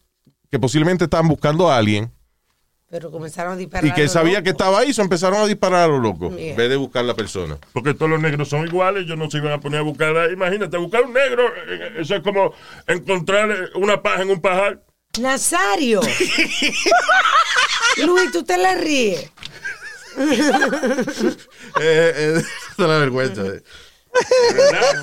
[0.50, 2.12] que posiblemente estaban buscando a alguien
[2.90, 3.86] Pero comenzaron a disparar.
[3.86, 4.44] Y que a lo sabía loco.
[4.44, 6.50] que estaba ahí, se empezaron a disparar a lo loco, Yeah.
[6.50, 7.58] en vez de buscar la persona.
[7.72, 10.16] Porque todos los negros son iguales, ellos no se iban a poner a buscar.
[10.16, 10.32] ahí.
[10.32, 12.52] Imagínate, buscar un negro, eh, eso es como
[12.86, 14.82] encontrar eh, una paja en un pajar.
[15.20, 16.00] Nazario.
[18.06, 19.30] Luis, tú te la ríes.
[21.80, 22.42] Eh, eh,
[22.78, 23.42] da la vergüenza.
[23.46, 23.62] eh.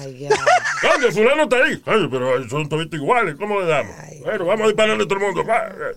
[0.01, 0.29] Ay, ay.
[0.81, 1.77] Coño, fulano está ahí.
[1.79, 3.95] Coño, pero son todos iguales, ¿cómo le damos?
[4.23, 5.41] Bueno, vamos a dispararle a todo el mundo.
[5.43, 5.95] Eh.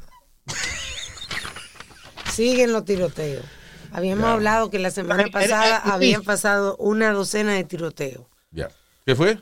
[2.33, 3.45] Siguen los tiroteos.
[3.91, 8.27] Habíamos hablado que la semana pasada eh, habían pasado una docena de tiroteos.
[8.51, 8.69] Ya.
[9.07, 9.39] ¿Qué fue?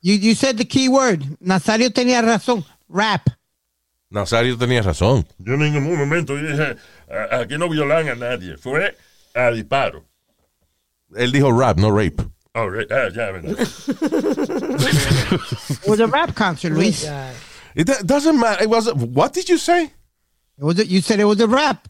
[0.00, 1.20] You, you said the key word.
[1.40, 2.64] Nazario tenía razón.
[2.88, 3.26] Rap.
[4.12, 5.26] Nazario tenía razón.
[5.38, 6.76] Yo en ningún momento dije,
[7.10, 8.56] "A- aquí no violan a nadie.
[8.58, 8.94] Fue
[9.34, 10.04] a disparo.
[11.16, 12.22] Él dijo rap, no rape.
[12.54, 13.56] Oh, ah, ya, verdad.
[14.60, 17.04] It was a rap concert, Luis.
[17.04, 17.32] God.
[17.74, 18.62] It do- doesn't matter.
[18.64, 18.92] It was.
[18.94, 19.84] What did you say?
[19.84, 19.92] It
[20.64, 21.88] was a, you said it was a rap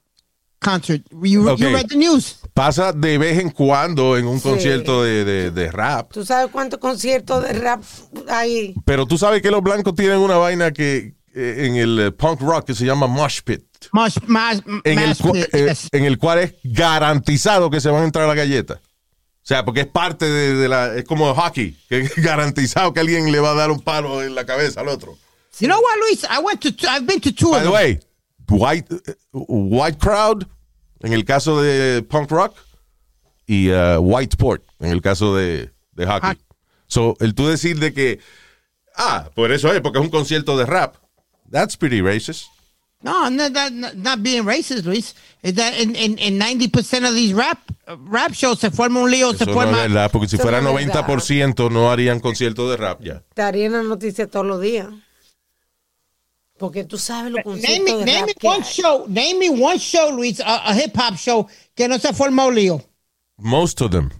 [0.61, 1.03] concert.
[1.11, 1.69] You, Okay.
[1.71, 2.37] you read the news.
[2.55, 4.49] Pasa de vez en cuando en un Sí.
[4.49, 6.13] concierto de, de- de rap.
[6.13, 7.83] ¿Tú sabes cuántos conciertos de rap
[8.29, 8.75] hay?
[8.85, 12.67] Pero tú sabes que los blancos tienen una vaina que en el eh, punk rock
[12.67, 13.63] que se llama mosh pit.
[13.93, 14.17] Mosh,
[14.85, 15.89] En el, pit, eh, yes.
[15.93, 18.75] en el cual es garantizado que se van a entrar la galleta.
[18.75, 20.95] O sea, porque es parte de, de la.
[20.95, 24.35] Es como hockey, que es garantizado que alguien le va a dar un palo en
[24.35, 25.19] la cabeza al otro.
[25.59, 26.25] You know what, Luis?
[26.25, 26.69] I went to.
[26.89, 27.73] I've been to two By of the them.
[27.73, 28.01] way,
[28.49, 30.47] white, eh, white crowd
[31.01, 32.57] en el caso de punk rock
[33.47, 36.31] y uh, white sport en el caso de, de hockey.
[36.31, 36.45] Hockey.
[36.87, 38.21] So, el tú decir de que,
[38.97, 40.97] ah, por eso es, porque es un concierto de rap.
[41.53, 42.47] That's pretty racist.
[43.05, 45.15] No, no, that, not, not being racist, Luis.
[45.43, 49.11] Is that in, in, in 90% of these rap uh, rap shows se forma un
[49.11, 49.73] lío, se Eso no forma.
[49.85, 51.05] es verdad, porque si fuera no es verdad.
[51.07, 53.23] 90% no harían concierto de rap ya.
[53.29, 54.87] Estarían las noticias todos los días.
[56.59, 58.73] Porque tú sabes Name conciertos de name rap me que one hay.
[58.73, 62.47] show, name me one show, Luis, a, a hip hop show que no se forma
[62.47, 62.81] un lío.
[63.37, 64.11] Most of them.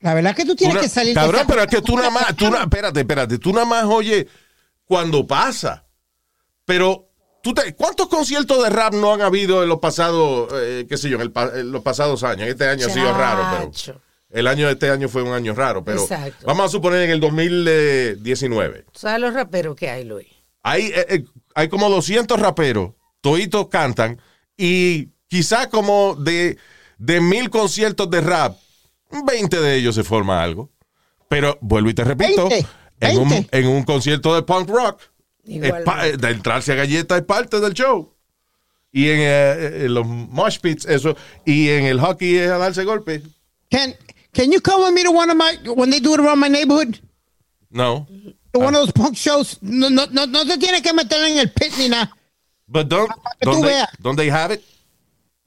[0.00, 1.82] La verdad que tú tienes Tú na- que salir de cabrón, esa- pero es que
[1.82, 4.26] tú nada más, tú na- espérate, espérate, tú nada más oyes
[4.88, 5.84] cuando pasa.
[6.64, 7.08] Pero,
[7.42, 11.08] tú te- ¿cuántos conciertos de rap no han habido en los pasados, eh, qué sé
[11.08, 12.48] yo, en, el en los pasados años?
[12.48, 15.84] Este año ha sido raro, pero el año de este año fue un año raro,
[15.84, 16.44] pero Exacto.
[16.46, 18.86] vamos a suponer en el 2019.
[18.92, 20.26] ¿Tú sabes los raperos que hay, Luis?
[20.62, 21.24] Hay, eh, eh,
[21.54, 24.20] hay como 200 raperos, toditos cantan,
[24.56, 26.58] y quizás como de,
[26.98, 28.56] de mil conciertos de rap,
[29.26, 30.70] 20 de ellos se forma algo.
[31.30, 32.66] Pero vuelvo y te repito, 20,
[33.00, 33.58] en, un, 20.
[33.58, 35.02] en un concierto de punk rock,
[35.46, 38.14] eh, de entrarse a galleta es parte del show.
[38.90, 41.16] Y en, eh, en los mosh pits, eso.
[41.44, 43.22] Y en el hockey es a darse golpes.
[43.70, 43.94] Can
[44.38, 46.48] Can you come with me to one of my when they do it around my
[46.48, 47.00] neighborhood?
[47.70, 48.06] No.
[48.54, 49.58] To one of those punk shows.
[49.60, 52.08] No, no, no, no te tienes que meter en el pit ni nada.
[52.68, 54.62] But don't, don't, they, don't they have it?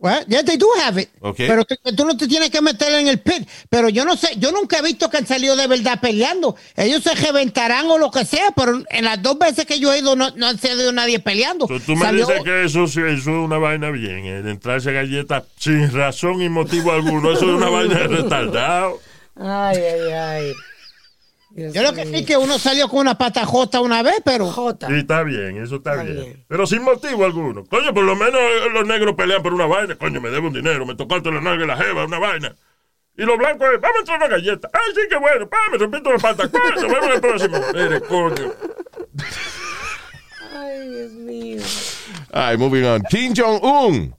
[0.02, 1.10] Well, yeah, they do have it.
[1.22, 1.48] Okay.
[1.48, 3.48] Pero tú no te tienes que meter en el pit.
[3.70, 6.56] Pero yo no sé, yo nunca he visto que han salido de verdad peleando.
[6.76, 10.00] Ellos se reventarán o lo que sea, pero en las dos veces que yo he
[10.00, 11.68] ido no, no han salido nadie peleando.
[11.68, 14.50] So, tú me Salió- dices que eso, sí- eso es una vaina bien, eh, de
[14.50, 17.32] entrarse a galletas sin razón y motivo alguno.
[17.32, 19.00] Eso es una vaina de retardado.
[19.40, 20.54] Ay, ay, ay.
[21.56, 24.88] Yo lo que sí que uno salió con una patajota una vez, pero Jota.
[24.88, 26.16] Sí, está bien, eso está, Está bien.
[26.24, 26.46] bien.
[26.48, 27.66] Pero sin motivo alguno.
[27.66, 29.96] Coño, por lo menos eh, los negros pelean por una vaina.
[29.98, 32.56] Coño, me debo un dinero, me tocaste la nalga y la jeva, una vaina.
[33.18, 34.70] Y los blancos, eh, vamos a entrar una galleta.
[34.72, 35.50] Ay, sí, qué bueno.
[35.50, 36.50] Pa, me repito la pata.
[36.50, 37.58] Coño, el próximo.
[37.74, 38.54] Mire, coño.
[40.54, 41.62] Ay, Dios mío.
[42.32, 43.02] Ay, moving on.
[43.10, 44.16] Kim Jong-un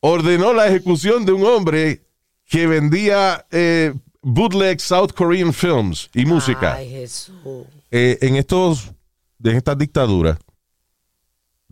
[0.00, 2.02] ordenó la ejecución de un hombre
[2.46, 6.74] que vendía eh, bootleg South Korean films y música.
[6.74, 7.34] Ay, Jesús.
[7.90, 8.92] Eh, en estos,
[9.42, 10.38] en estas dictaduras,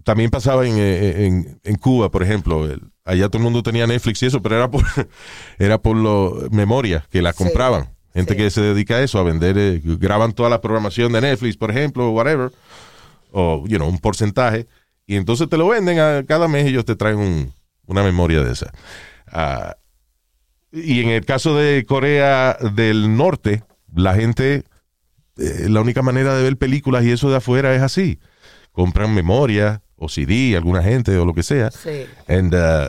[0.04, 2.64] también pasaba en, eh, en- en Cuba, por ejemplo.
[2.66, 4.82] el- allá todo el mundo tenía Netflix y eso, pero era por,
[5.58, 7.90] era por lo, memoria que la Sí, compraban.
[8.14, 8.38] Gente sí.
[8.38, 11.70] que se dedica a eso, a vender, eh, graban toda la programación de Netflix, por
[11.70, 12.50] ejemplo, whatever,
[13.32, 14.66] o, you know, un porcentaje,
[15.06, 17.52] y entonces te lo venden a cada mes ellos te traen un-
[17.86, 18.72] una memoria de esa.
[19.28, 19.76] Ah,
[20.72, 23.64] y en el caso de Corea del Norte,
[23.94, 24.64] la gente,
[25.36, 28.18] eh, la única manera de ver películas y eso de afuera es así.
[28.72, 31.70] Compran memoria o CD, alguna gente o lo que sea.
[31.70, 32.06] Sí.
[32.28, 32.88] And, uh,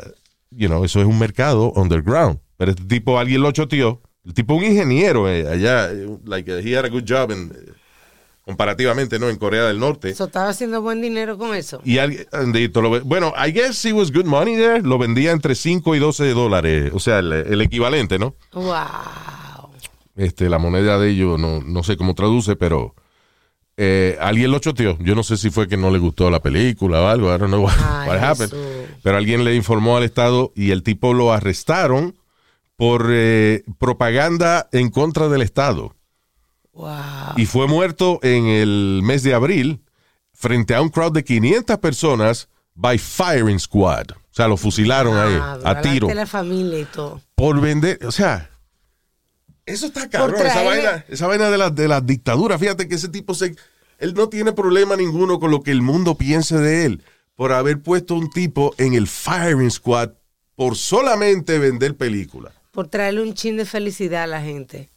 [0.51, 2.39] you know, eso es un mercado underground.
[2.57, 4.01] Pero este tipo, alguien lo choteó.
[4.23, 7.73] El tipo, un ingeniero eh, allá, eh, like, uh, he had a good job eh,
[8.43, 9.29] comparativamente, ¿no?
[9.29, 10.09] En Corea del Norte.
[10.09, 11.81] Eso estaba haciendo buen dinero con eso.
[11.83, 12.25] Y alguien,
[13.05, 14.81] bueno, I guess it was good money there.
[14.81, 16.91] Lo vendía entre 5 y 12 dólares.
[16.93, 18.35] O sea, el, el equivalente, ¿no?
[18.53, 18.75] Wow.
[20.15, 22.95] Este, la moneda de ellos, no, no sé cómo traduce, pero
[23.77, 24.97] eh, alguien lo choteó.
[24.99, 27.33] Yo no sé si fue que no le gustó la película o algo.
[27.33, 28.51] I don't know what, Ay, what happened.
[28.51, 28.97] Jesús.
[29.01, 32.15] Pero alguien le informó al Estado y el tipo lo arrestaron
[32.75, 35.95] por eh, propaganda en contra del Estado.
[36.73, 37.35] Wow.
[37.37, 39.81] Y fue muerto en el mes de abril
[40.33, 44.11] frente a un crowd de 500 personas by firing squad.
[44.11, 47.21] O sea, lo fusilaron ahí Ah, a tiro la familia y todo.
[47.35, 48.49] por vender, o sea,
[49.65, 52.57] eso está cabrón, esa vaina, esa vaina de la, de la dictadura.
[52.57, 53.55] Fíjate que ese tipo se,
[53.99, 57.03] él no tiene problema ninguno con lo que el mundo piense de él
[57.35, 60.11] por haber puesto un tipo en el firing squad
[60.55, 62.53] por solamente vender películas.
[62.71, 64.89] Por traerle un chin de felicidad a la gente.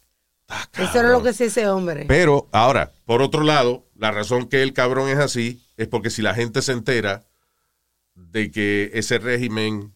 [0.76, 2.04] Eso era lo que hacía ese hombre.
[2.06, 6.22] Pero ahora, por otro lado, la razón que el cabrón es así es porque si
[6.22, 7.24] la gente se entera
[8.14, 9.92] de que ese régimen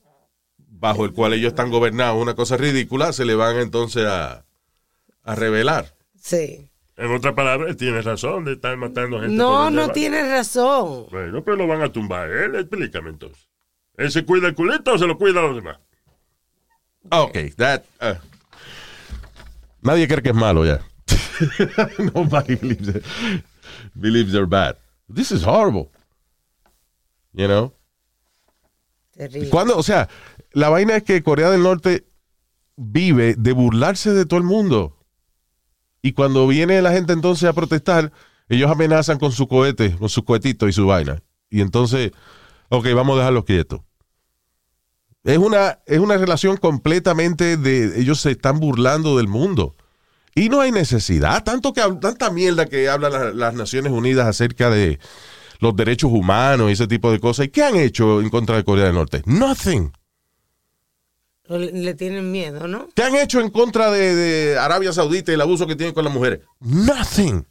[0.56, 4.44] bajo el cual ellos están gobernados es una cosa ridícula, se le van entonces a,
[5.24, 5.94] a revelar.
[6.20, 6.70] Sí.
[6.96, 9.36] En otras palabras, tienes razón de estar matando gente.
[9.36, 9.92] No, no va.
[9.92, 11.06] tienes razón.
[11.10, 12.28] Bueno, pero lo van a tumbar.
[12.30, 13.48] Él, explícame entonces.
[13.96, 15.78] ¿Él se cuida el culito o se lo cuida a los demás?
[17.10, 17.82] Ok, that.
[18.00, 18.14] uh,
[19.88, 20.80] nadie cree que es malo ya.
[22.14, 23.04] Nobody believes, it.
[23.94, 24.76] believes they're bad.
[25.08, 25.90] This is horrible.
[27.32, 27.72] You know?
[29.16, 29.50] Terrible.
[29.50, 30.08] Cuando, o sea,
[30.52, 32.06] la vaina es que Corea del Norte
[32.76, 34.96] vive de burlarse de todo el mundo.
[36.02, 38.12] Y cuando viene la gente entonces a protestar,
[38.48, 41.22] ellos amenazan con su cohete, con su cohetito y su vaina.
[41.50, 42.12] Y entonces,
[42.68, 43.80] ok, vamos a dejarlos quietos.
[45.28, 48.00] Es una, es una relación completamente de.
[48.00, 49.76] Ellos se están burlando del mundo.
[50.34, 51.44] Y no hay necesidad.
[51.44, 54.98] Tanto que, tanta mierda que hablan la- las Naciones Unidas acerca de
[55.60, 57.44] los derechos humanos y ese tipo de cosas.
[57.44, 59.22] ¿Y qué han hecho en contra de Corea del Norte?
[59.26, 59.92] Nothing.
[61.48, 62.88] Le, tienen miedo, ¿no?
[62.94, 66.04] ¿Qué han hecho en contra de, de Arabia Saudita y el abuso que tienen con
[66.04, 66.40] las mujeres?
[66.60, 67.46] Nothing.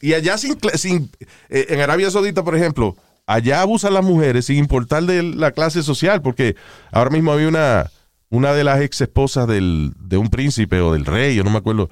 [0.00, 1.10] Y allá sin, sin
[1.48, 2.96] eh, en Arabia Saudita, por ejemplo,
[3.34, 6.56] allá abusan las mujeres sin importar de la clase social, porque
[6.92, 7.90] ahora mismo había una,
[8.28, 11.58] una de las ex esposas del, de un príncipe o del rey, yo no me
[11.58, 11.90] acuerdo,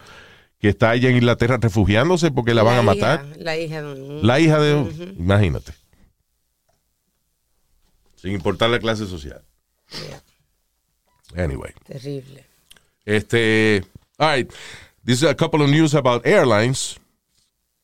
[0.61, 3.25] que está allá en Inglaterra refugiándose porque la, van a matar.
[3.39, 5.15] la hija de un- La hija de...
[5.19, 5.73] Imagínate.
[8.17, 9.43] Sin importar la clase social.
[11.37, 11.73] Anyway.
[11.87, 12.45] Terrible.
[13.05, 13.85] Este,
[14.19, 14.53] all right.
[15.05, 16.99] This is a couple of news about airlines.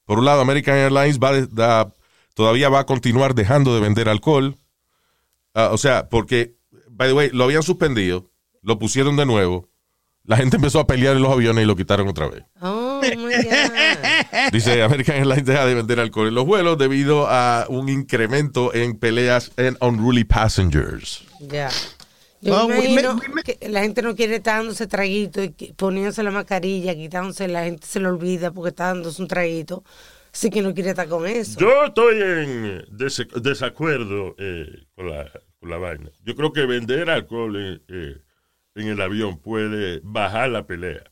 [0.06, 1.92] Por un lado, American Airlines va da-
[2.34, 4.56] todavía va a continuar dejando de vender alcohol.
[5.54, 6.54] Ah, o sea, porque,
[6.90, 8.30] by the way, lo habían suspendido,
[8.62, 9.68] lo pusieron de nuevo.
[10.26, 12.44] La gente empezó a pelear en los aviones y lo quitaron otra vez.
[12.62, 14.52] Oh, my God.
[14.52, 18.98] Dice American Airlines deja de vender alcohol en los vuelos debido a un incremento en
[18.98, 21.24] peleas en unruly passengers.
[21.40, 21.68] Ya.
[22.40, 25.50] Yo Oh, me we- imagino we- que la gente no quiere estar dándose traguito y
[25.76, 29.84] poniéndose la mascarilla, quitándose, la gente se le olvida porque está dándose un traguito.
[30.34, 31.60] Así que no quiere estar con eso.
[31.60, 32.84] Yo estoy en
[33.40, 35.30] desacuerdo eh, con, la,
[35.60, 36.10] con la vaina.
[36.24, 38.16] Yo creo que vender alcohol en, eh,
[38.74, 41.04] en el avión puede bajar la pelea.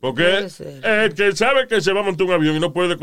[0.00, 0.46] Porque
[0.82, 2.98] el que sabe que se va a montar un avión y no puede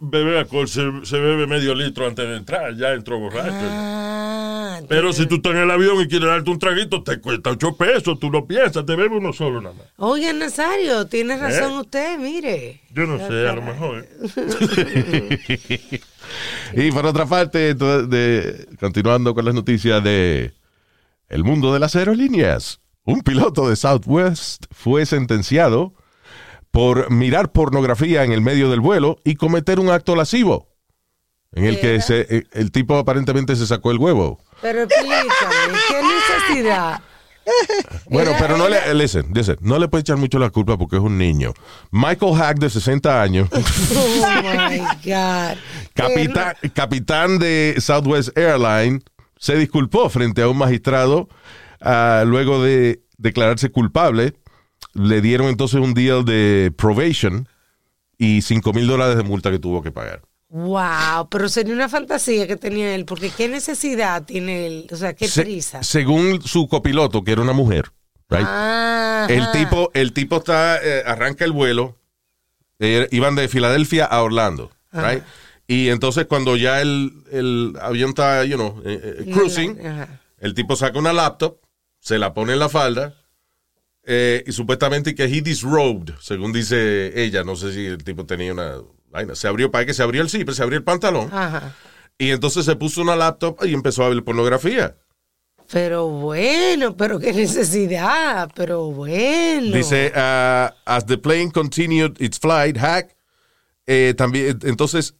[0.00, 3.52] beber alcohol, se, se bebe medio litro antes de entrar, ya entró borracho.
[3.52, 4.49] Ah,
[4.88, 7.76] Pero si tú estás en el avión y quieres darte un traguito, te cuesta 8
[7.76, 9.86] pesos, tú lo piensas, te bebes uno solo nada más.
[9.96, 11.78] Oiga, Nazario, tiene razón ¿Eh?
[11.80, 12.80] usted, mire.
[12.92, 14.06] Yo no sé, a lo mejor.
[16.74, 20.54] Y por otra parte, de- continuando con las noticias de
[21.28, 25.94] el mundo de las aerolíneas, un piloto de Southwest fue sentenciado
[26.70, 30.68] por mirar pornografía en el medio del vuelo y cometer un acto lascivo,
[31.52, 34.38] en el que se- eh, el tipo aparentemente se sacó el huevo.
[34.62, 37.00] Pero explícame, ¿qué necesidad?
[38.08, 41.02] Bueno, pero no le, listen, listen, no le puede echar mucho la culpa porque es
[41.02, 41.52] un niño.
[41.90, 44.26] Michael Hack, de 60 años, Oh
[44.70, 45.56] my God.
[45.94, 49.02] capitán, capitán de Southwest Airlines,
[49.38, 51.28] se disculpó frente a un magistrado
[51.80, 54.34] ah, luego de declararse culpable.
[54.92, 57.48] Le dieron entonces un deal de probation
[58.18, 60.22] y 5 mil dólares de multa que tuvo que pagar.
[60.50, 65.14] Wow, pero sería una fantasía que tenía él, porque qué necesidad tiene él, o sea,
[65.14, 65.82] qué Se- prisa.
[65.84, 67.92] según su copiloto, que era una mujer,
[68.28, 68.46] right?
[69.30, 71.96] El tipo, el tipo está, eh, arranca el vuelo,
[72.80, 75.10] eh, iban de Filadelfia a Orlando, Ajá.
[75.12, 75.22] right?
[75.68, 80.20] Y entonces cuando ya el, el avión está, you know, eh, cruising, Ajá.
[80.38, 81.58] el tipo saca una laptop,
[82.00, 83.14] se la pone en la falda,
[84.04, 88.78] y supuestamente que he disrobed, según dice ella, no sé si el tipo tenía una
[89.10, 91.74] vaina, se abrió, para que se abrió el zipper, se abrió el pantalón, Ajá.
[92.18, 94.96] y entonces se puso una laptop y empezó a ver pornografía.
[95.72, 99.76] Pero bueno, pero qué necesidad, pero bueno.
[99.76, 103.14] Dice, uh, as the plane continued its flight, Hack,
[103.86, 105.14] eh, también, entonces,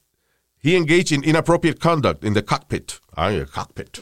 [0.62, 2.92] he engaged in inappropriate conduct in the cockpit.
[3.16, 3.98] Ah, el cockpit.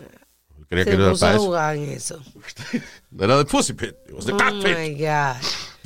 [0.70, 1.84] Creía se que era puso a para eso.
[1.84, 2.22] en eso.
[3.10, 4.76] No era the pussy pit, it was the Oh cockpit.
[4.76, 5.36] my God.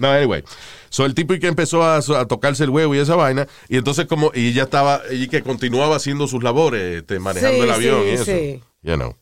[0.03, 0.43] No, anyway.
[0.91, 3.79] So el tipo y que empezó a, a tocarse el huevo y esa vaina, y
[3.79, 7.71] entonces como, y ella estaba, y que continuaba haciendo sus labores, este, manejando Sí, el
[7.71, 8.25] avión sí, y eso.
[8.25, 8.63] sí.
[8.83, 9.17] You know.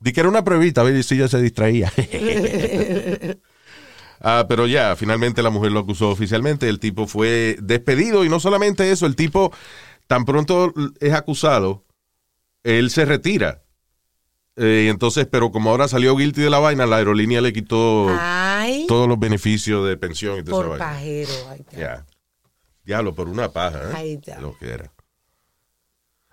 [0.00, 1.92] Di que era una pruebita, a ver si ella se distraía.
[4.20, 8.40] Ah, pero ya, finalmente la mujer lo acusó oficialmente, el tipo fue despedido y no
[8.40, 9.52] solamente eso, el tipo
[10.08, 11.84] tan pronto es acusado,
[12.64, 13.62] él se retira.
[14.56, 18.08] Eh, y entonces, pero como ahora salió guilty de la vaina, la aerolínea le quitó
[18.68, 20.78] Ay, todos los beneficios de pensión y todo por eso.
[20.78, 21.30] pajero.
[21.50, 22.06] Ay, Ya.
[22.84, 24.14] Diablo, por una paja, ¿eh?
[24.14, 24.40] Está.
[24.40, 24.90] Lo que era.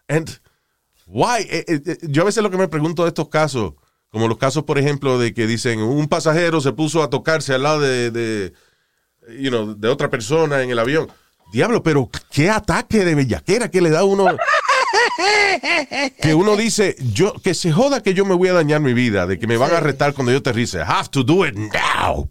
[0.08, 0.30] And
[1.08, 1.42] why?
[1.50, 3.74] Eh, eh, eh, yo a veces lo que me pregunto de estos casos,
[4.10, 7.64] como los casos, por ejemplo, de que dicen un pasajero se puso a tocarse al
[7.64, 8.54] lado de, de,
[9.40, 11.12] you know, de otra persona en el avión.
[11.52, 14.26] Diablo, pero qué ataque de bellaquera que le da uno.
[16.22, 19.26] Que uno dice, yo, que se joda que yo me voy a dañar mi vida,
[19.28, 20.80] de que me van a retar cuando yo aterrice.
[20.80, 22.30] I have to do it now.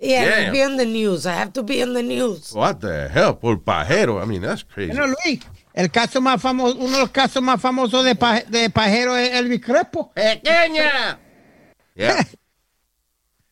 [0.00, 1.26] Yeah, I have to be on the news.
[1.26, 2.52] I have to be on the news.
[2.52, 3.38] What the hell?
[3.38, 4.22] Por pajero.
[4.22, 4.92] I mean, that's crazy.
[4.92, 5.40] Bueno, Luis,
[5.72, 10.12] el caso más famoso, uno de los casos más famosos de pajero es Elvis Crespo.
[10.14, 11.20] ¡Pequeña!
[11.96, 12.26] Yeah.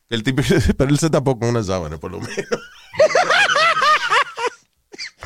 [0.09, 0.41] El tipo,
[0.77, 2.35] pero él se tapó con una sábana, por lo menos.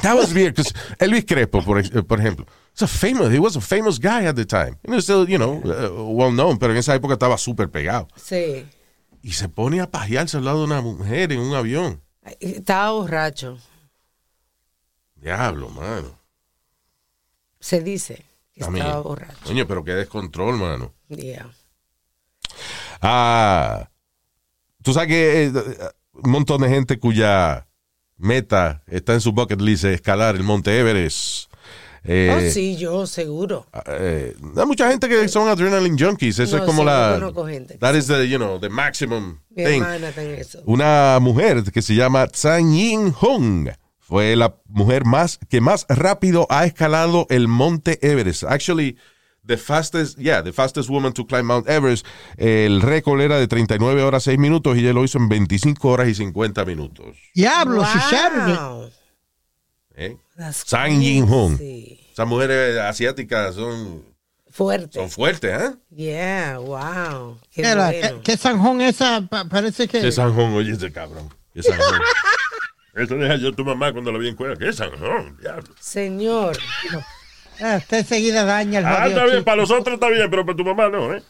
[0.01, 3.61] That was weird, because Elvis Crespo, por, por ejemplo, was a famous, he was a
[3.61, 4.77] famous guy at the time.
[4.85, 8.07] He was still, you know, uh, well known, pero en esa época estaba súper pegado.
[8.15, 8.65] Sí.
[9.23, 12.01] Y se pone a pajearse al lado de una mujer en un avión.
[12.39, 13.57] Estaba borracho.
[15.15, 16.19] Diablo, mano.
[17.59, 18.23] Se dice
[18.53, 19.45] que estaba borracho.
[19.45, 20.93] Coño, pero qué descontrol, mano.
[21.09, 21.49] Yeah.
[23.01, 23.89] Ah,
[24.83, 25.51] tú sabes que eh,
[26.13, 27.66] un montón de gente cuya
[28.17, 31.47] meta está en su bucket list es escalar el Monte Everest.
[32.09, 33.65] Eh, oh, sí, yo seguro.
[33.85, 36.39] eh, hay mucha gente que son adrenaline junkies.
[36.39, 37.19] Eso No, es como la.
[37.49, 39.83] gente That is the, you know, the maximum Mi thing.
[40.37, 40.61] eso.
[40.65, 46.47] Una mujer que se llama Tsang Yin Hong fue la mujer más que más rápido
[46.49, 48.43] ha escalado el Monte Everest.
[48.45, 48.95] Actually,
[49.47, 52.05] the fastest, yeah, the fastest woman to climb Mount Everest.
[52.37, 56.07] El récord era de 39 horas 6 minutos y ella lo hizo en 25 horas
[56.09, 57.17] y 50 minutos.
[57.33, 57.77] Diablo.
[57.83, 58.89] Wow.
[59.95, 60.17] ¿eh?
[60.35, 61.57] That's Tsang Yin Hong.
[61.59, 64.03] Esas mujeres asiáticas son,
[64.51, 64.99] Fuerte.
[64.99, 65.75] son fuertes, ¿eh?
[65.95, 67.39] Yeah, wow.
[67.51, 68.21] Qué Era, bueno.
[68.21, 69.21] ¿qué, qué sanjón esa?
[69.27, 70.01] Pa- parece que...
[70.01, 71.29] Qué Sanjón, oye ese cabrón.
[71.53, 72.01] Qué Sanjón.
[72.95, 74.55] Eso deja yo a tu mamá cuando la vi en cuera.
[74.55, 75.37] ¿Qué Sanjón?
[75.39, 75.71] Diablo.
[75.79, 76.57] Señor.
[77.61, 79.43] Ah, usted enseguida daña el Ah, está bien.
[79.43, 81.23] Para los otros está bien, pero para tu mamá no, ¿eh?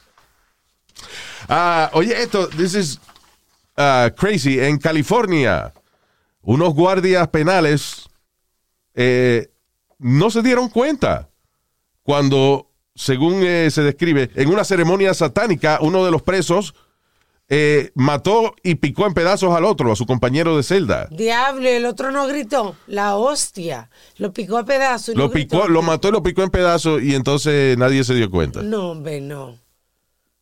[1.47, 2.99] Ah, oye, esto, this is
[3.78, 4.59] ah, crazy.
[4.59, 5.73] En California,
[6.41, 8.09] unos guardias penales
[8.93, 9.49] eh,
[9.99, 11.30] no se dieron cuenta
[12.03, 16.73] cuando, según eh, se describe, en una ceremonia satánica, uno de los presos
[17.50, 21.08] eh, mató y picó en pedazos al otro, a su compañero de celda.
[21.12, 22.76] Diablo, el otro no gritó.
[22.88, 23.89] La hostia.
[24.18, 25.16] Lo picó a pedazos.
[25.16, 25.58] Lo no gritó.
[25.58, 28.62] picó, lo mató y lo picó en pedazos y entonces nadie se dio cuenta.
[28.62, 29.58] No, hombre, no.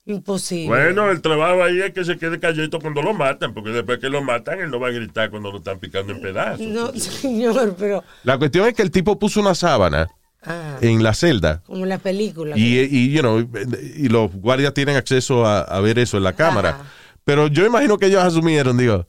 [0.08, 0.68] Imposible.
[0.68, 4.10] Bueno, el trabajo ahí es que se quede calladito cuando lo matan, porque después que
[4.10, 6.66] lo matan, él no va a gritar cuando lo están picando en pedazos.
[6.66, 8.04] No, señor, pero.
[8.24, 10.08] La cuestión es que el tipo puso una sábana
[10.46, 12.58] Ah, en la celda como la película.
[12.58, 16.34] Y, y, you know, y los guardias tienen acceso a, a ver eso en la
[16.34, 16.84] cámara.
[17.24, 19.08] Pero yo imagino que ellos asumieron, digo,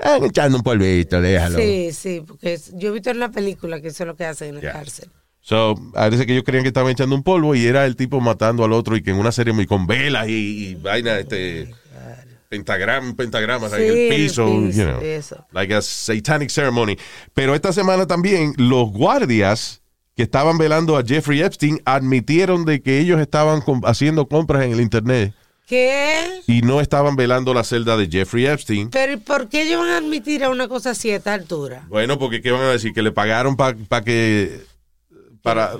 [0.00, 1.58] "Ah, echando un polvito, déjalo.
[1.58, 4.48] Sí, sí, porque yo he visto en la película que eso es lo que hacen
[4.56, 5.08] en la cárcel.
[5.40, 8.64] So, parece que ellos creían que estaban echando un polvo y era el tipo matando
[8.64, 10.32] al otro y que en una serie muy con velas y,
[10.70, 11.72] y vaina, este,
[12.48, 15.46] pentagram, pentagramas Sí, en el en el piso, piso, you know, eso.
[15.52, 16.96] like a satanic ceremony.
[17.32, 19.82] Pero esta semana también los guardias
[20.16, 24.80] que estaban velando a Jeffrey Epstein admitieron de que ellos estaban haciendo compras en el
[24.80, 25.34] internet
[25.66, 26.40] ¿Qué?
[26.46, 28.90] y no estaban velando la celda de Jeffrey Epstein.
[28.90, 31.84] Pero ¿y ¿por qué ellos van a admitir a una cosa así a esta altura?
[31.88, 32.92] Bueno, porque ¿qué van a decir?
[32.92, 34.62] Que le pagaron para que,
[35.42, 35.72] para,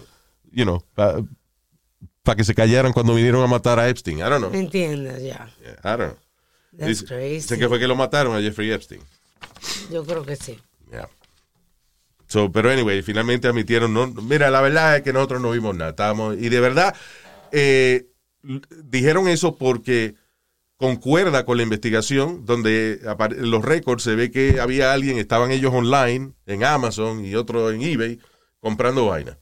[0.51, 4.19] you know, para que se callaran cuando vinieron a matar a Epstein.
[4.19, 4.51] I don't know.
[4.73, 5.19] Ya.
[5.21, 5.49] Yeah,
[5.85, 6.17] I don't know.
[6.77, 7.35] That's Dice- crazy.
[7.37, 9.01] Dicen que fue que lo mataron a Jeffrey Epstein.
[9.93, 10.59] Yo creo que sí.
[10.91, 11.09] Yeah.
[12.35, 15.91] So, pero anyway, finalmente admitieron, no, mira, la verdad es que nosotros no vimos nada.
[15.91, 16.93] Estábamos, y de verdad,
[17.53, 18.09] eh,
[18.83, 20.17] dijeron eso porque
[20.77, 25.73] concuerda con la investigación, donde en los récords se ve que había alguien, estaban ellos
[25.73, 28.19] online, en Amazon y otro en eBay,
[28.59, 29.39] comprando vaina.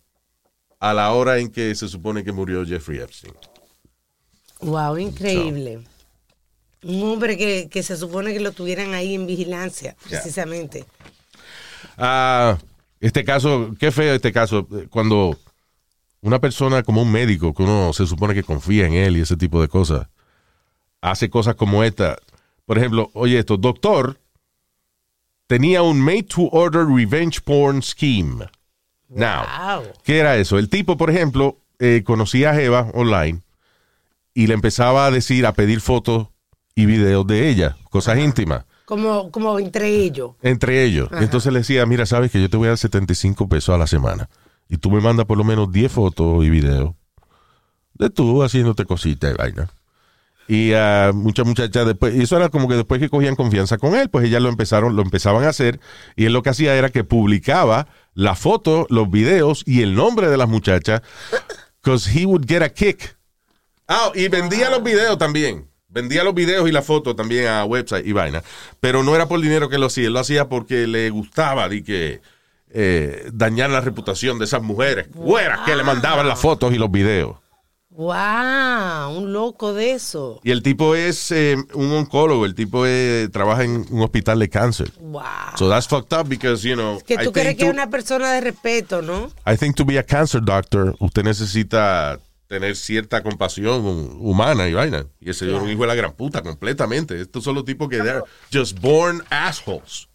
[0.79, 3.33] A la hora en que se supone que murió Jeffrey Epstein.
[4.61, 5.83] Wow, increíble.
[6.83, 10.85] Un hombre que, que se supone que lo tuvieran ahí en vigilancia, precisamente.
[11.97, 12.59] Ah,
[13.03, 15.37] este caso, qué feo este caso, cuando
[16.21, 19.37] una persona como un médico, que uno se supone que confía en él y ese
[19.37, 20.07] tipo de cosas,
[21.01, 22.17] hace cosas como esta.
[22.65, 24.21] Por ejemplo, oye esto, doctor
[25.49, 28.47] tenía un made to order revenge porn scheme.
[29.09, 30.57] Now, ¿qué era eso?
[30.59, 33.43] El tipo, por ejemplo, eh, conocía a Eva online
[34.33, 36.29] y le empezaba a decir, a pedir fotos
[36.77, 40.33] y videos de ella, cosas íntimas Como, como entre ellos.
[40.43, 41.09] entre ellos.
[41.11, 41.23] Ajá.
[41.23, 43.87] Entonces le decía, mira, sabes que yo te voy a dar 75 pesos a la
[43.87, 44.29] semana.
[44.69, 46.93] Y tú me mandas por lo menos 10 fotos y videos
[47.95, 49.71] de tú haciéndote cositas y vaina.
[50.49, 53.95] Y ah, muchas muchachas después, y eso era como que después que cogían confianza con
[53.95, 55.81] él, pues ellas lo empezaron, lo empezaban a hacer,
[56.17, 60.29] y él lo que hacía era que publicaba la foto, los videos y el nombre
[60.29, 61.01] de las muchachas,
[61.83, 63.17] because he would get a kick.
[63.89, 65.72] Ah, y vendía los videos también.
[65.93, 68.43] Vendía los videos y la foto también a website y vaina.
[68.81, 70.07] Pero no era por dinero que lo hacía.
[70.07, 72.21] Él lo hacía porque le gustaba de que
[72.71, 75.09] eh, dañar la reputación de esas mujeres.
[75.15, 77.37] Fuera que le mandaban las fotos y los videos.
[77.91, 79.19] ¡Wow!
[79.19, 80.41] Un loco de eso.
[80.43, 82.47] Y el tipo es eh, un oncólogo.
[82.47, 84.91] El tipo eh, trabaja en un hospital de cáncer.
[84.99, 85.23] ¡Wow!
[85.59, 88.33] So that's fucked up because, you know, Que I tú crees que es una persona
[88.33, 89.31] de respeto, ¿no?
[89.47, 92.19] I think to be a cancer doctor, usted necesita
[92.53, 93.83] tener cierta compasión
[94.21, 95.07] humana y vaina.
[95.19, 97.19] Y ese es un hijo de la gran puta completamente.
[97.19, 98.23] Estos son los tipos que they're
[98.53, 100.07] just born assholes.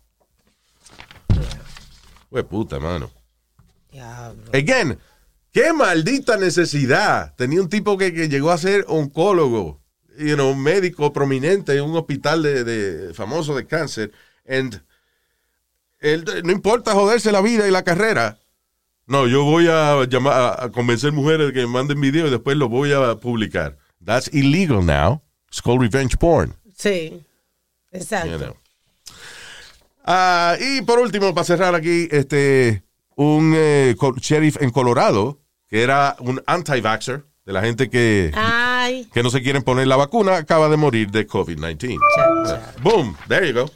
[2.29, 3.09] Hue puta, mano.
[4.53, 4.99] Again,
[5.51, 7.33] qué maldita necesidad.
[7.35, 9.81] Tenía un tipo que, que llegó a ser oncólogo,
[10.19, 14.11] you know, un médico prominente en un hospital de, de- famoso de cáncer.
[14.47, 14.83] And
[15.99, 18.37] él, no importa joderse la vida y la carrera.
[19.07, 22.29] No, yo voy a llamar a, a convencer mujeres de que me manden video y
[22.29, 23.77] después lo voy a publicar.
[24.03, 25.21] That's illegal now.
[25.47, 26.53] It's called revenge porn.
[26.77, 27.23] Sí.
[27.91, 28.29] Exacto.
[28.31, 28.55] You know.
[30.05, 32.83] Ah, y por último, para cerrar aquí, este,
[33.15, 35.39] un eh, sheriff en Colorado,
[35.69, 39.07] que era un anti-vaxxer, de la gente que, Ay.
[39.13, 41.93] que no se quieren poner la vacuna, acaba de morir de COVID-19.
[41.93, 43.69] Eh, Boom, there you go.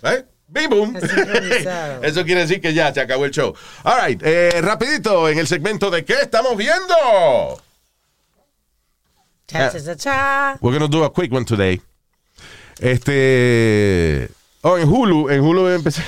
[0.51, 0.97] Bing, boom.
[2.03, 3.55] Eso quiere decir que ya se acabó el show.
[3.83, 6.93] All right, eh, rapidito, en el segmento de ¿qué estamos viendo?
[9.47, 10.57] Cha, cha, cha, cha.
[10.59, 11.81] We're gonna do a quick one today.
[12.79, 14.29] Este.
[14.61, 16.03] Oh, en Hulu, en Hulu empecé,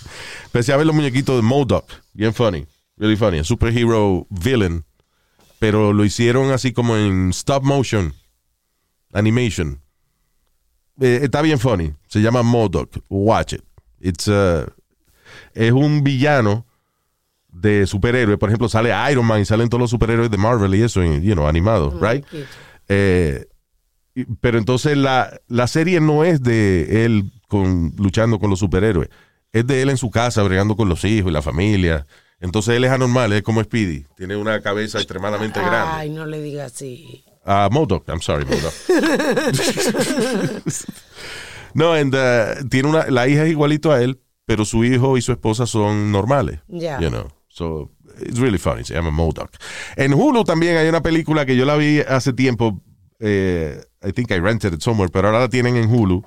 [0.44, 1.90] empecé a ver los muñequitos de Modoc.
[2.12, 2.66] Bien funny.
[2.98, 3.40] Really funny.
[3.40, 4.84] A superhero villain.
[5.58, 8.14] Pero lo hicieron así como en stop motion.
[9.12, 9.80] Animation.
[11.00, 11.94] Eh, está bien funny.
[12.06, 12.98] Se llama Modoc.
[13.08, 13.67] Watch it.
[14.00, 14.66] It's uh,
[15.54, 16.66] es un villano
[17.48, 18.38] de superhéroe.
[18.38, 21.34] Por ejemplo, sale Iron Man y salen todos los superhéroes de Marvel y eso, you
[21.34, 22.24] know, animados, right?
[22.88, 23.46] Eh,
[24.40, 29.08] pero entonces la, la serie no es de él con, luchando con los superhéroes.
[29.52, 32.06] Es de él en su casa, bregando con los hijos y la familia.
[32.40, 34.06] Entonces él es anormal, es como Speedy.
[34.16, 35.94] Tiene una cabeza extremadamente grande.
[35.94, 37.24] Ay, no le digas así.
[37.44, 38.74] Ah, Modoc, I'm sorry, Modoc.
[41.78, 45.22] no, and, uh, tiene una, la hija es igualito a él, pero su hijo y
[45.22, 46.60] su esposa son normales.
[46.68, 47.00] Ya.
[47.00, 48.84] You know, so it's really funny.
[48.84, 49.50] Se llama Modoc.
[49.96, 52.82] En Hulu también hay una película que yo la vi hace tiempo.
[53.20, 56.22] eh, I think I rented it somewhere, pero ahora la tienen en Hulu.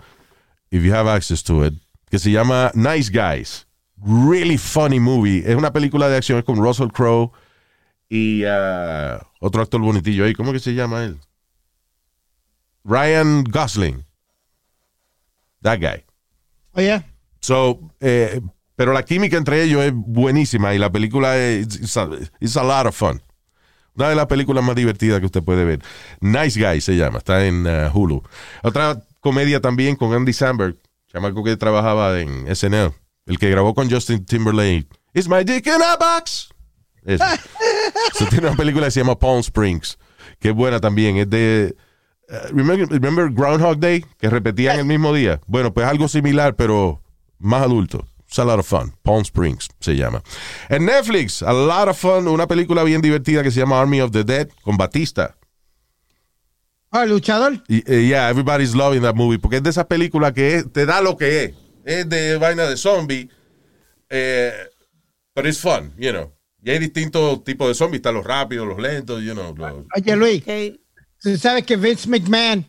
[0.72, 1.74] If you have access to it,
[2.10, 3.68] que se llama Nice Guys.
[4.04, 5.44] Really funny movie.
[5.46, 7.32] Es una película de acción con Russell Crowe
[8.10, 10.34] y uh, otro actor bonitillo ahí.
[10.34, 11.20] ¿Cómo que se llama él?
[12.84, 14.06] Ryan Gosling.
[15.62, 16.04] That guy.
[16.74, 17.04] Oye,
[17.42, 18.40] So, eh,
[18.76, 22.08] pero la química entre ellos es buenísima y la película es it's a,
[22.40, 23.22] it's a lot of fun.
[23.96, 25.82] Una de las películas más divertidas que usted puede ver.
[26.22, 28.24] Nice Guy se llama, está en uh, Hulu.
[28.64, 30.78] Otra comedia también con Andy Samberg,
[31.12, 32.94] chamaco que trabajaba en SNL,
[33.26, 34.88] el que grabó con Justin Timberlake.
[35.14, 36.50] It's my dick in a box.
[37.06, 37.26] Eso.
[38.14, 39.98] So, tiene una película que se llama Palm Springs,
[40.40, 41.18] que es buena también.
[41.18, 41.76] Es de.
[42.32, 44.06] Uh, remember, remember Groundhog Day?
[44.20, 45.40] Que repetían el mismo día.
[45.48, 47.02] Bueno, pues algo similar, pero
[47.40, 48.06] más adulto.
[48.28, 48.94] It's a lot of fun.
[49.04, 50.24] Palm Springs se llama.
[50.70, 52.28] En Netflix, a lot of fun.
[52.30, 55.36] Una película bien divertida que se llama Army of the Dead con Batista.
[56.92, 57.62] ah, luchador.
[57.68, 59.38] Y, eh, yeah, everybody's loving that movie.
[59.40, 61.54] Porque es de esas películas que es- te da lo que es.
[61.86, 63.30] Es de vaina de zombie.
[64.10, 64.52] Eh,
[65.34, 66.32] pero es fun, you know.
[66.64, 68.00] Y hay distintos tipos de zombies.
[68.00, 69.54] Están los rápidos, los lentos, you know.
[69.56, 70.44] los- Oye, Luis,
[71.22, 72.66] tú sabes que Vince McMahon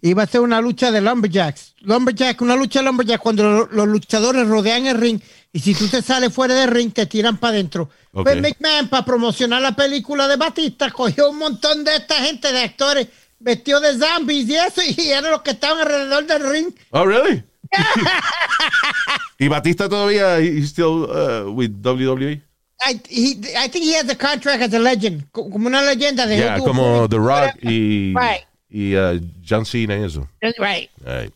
[0.00, 1.74] iba a hacer una lucha de lumberjacks.
[1.80, 5.20] Lumberjack, una lucha de lumberjack cuando lo- los luchadores rodean el ring
[5.52, 7.90] y si tú te sales fuera del ring te tiran para adentro.
[8.12, 12.62] Pues McMahon, para promocionar la película de Batista, cogió un montón de esta gente de
[12.62, 13.08] actores
[13.40, 16.68] vestido de zombies y eso, y eran los que estaban alrededor del ring.
[16.90, 17.42] Oh, really?
[19.38, 22.42] y Batista todavía, he- he's still uh, with WWE?
[22.86, 26.26] I, he, I think he has a contract as a legend, co- como una leyenda
[26.26, 28.44] de Yeah, como The Rock y, Right.
[28.70, 30.28] y uh, John Cena y eso.
[30.58, 30.90] Right.
[31.04, 31.32] Right.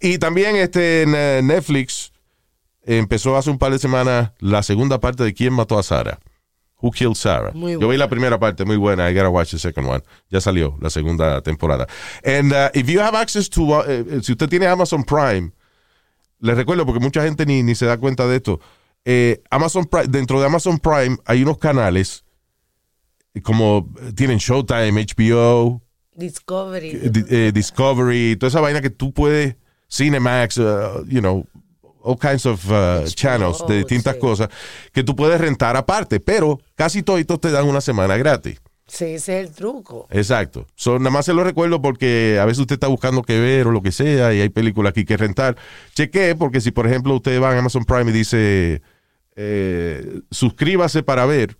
[0.00, 2.12] Y también este en, eh, Netflix
[2.84, 6.18] empezó hace un par de semanas la segunda parte de ¿Quién mató a Sarah?
[6.80, 7.52] Who Killed Sarah?
[7.52, 9.10] Muy Yo vi la primera parte, muy buena.
[9.10, 10.02] I gotta watch the second one.
[10.30, 11.86] Ya salió la segunda temporada.
[12.24, 15.52] And uh, if you have access to, uh, eh, si usted tiene Amazon Prime,
[16.40, 18.60] les recuerdo porque mucha gente ni, ni se da cuenta de esto.
[19.04, 22.24] Eh, Amazon Prime, dentro de Amazon Prime hay unos canales
[23.34, 25.80] eh, como eh, tienen Showtime, HBO,
[26.14, 26.90] Discovery.
[26.90, 29.56] eh, di- Discovery, toda esa vaina que tú puedes,
[29.90, 31.44] Cinemax, uh, you know,
[32.04, 34.48] all kinds of uh, channels de distintas cosas
[34.92, 38.60] que tú puedes rentar aparte, pero casi toditos te dan una semana gratis.
[38.90, 40.08] Sí, ese es el truco.
[40.10, 40.66] Exacto.
[40.74, 43.70] So, nada más se lo recuerdo porque a veces usted está buscando qué ver o
[43.70, 45.56] lo que sea y hay películas aquí que rentar.
[45.94, 48.82] Cheque, porque si por ejemplo usted va a Amazon Prime y dice
[49.36, 51.56] eh, suscríbase para ver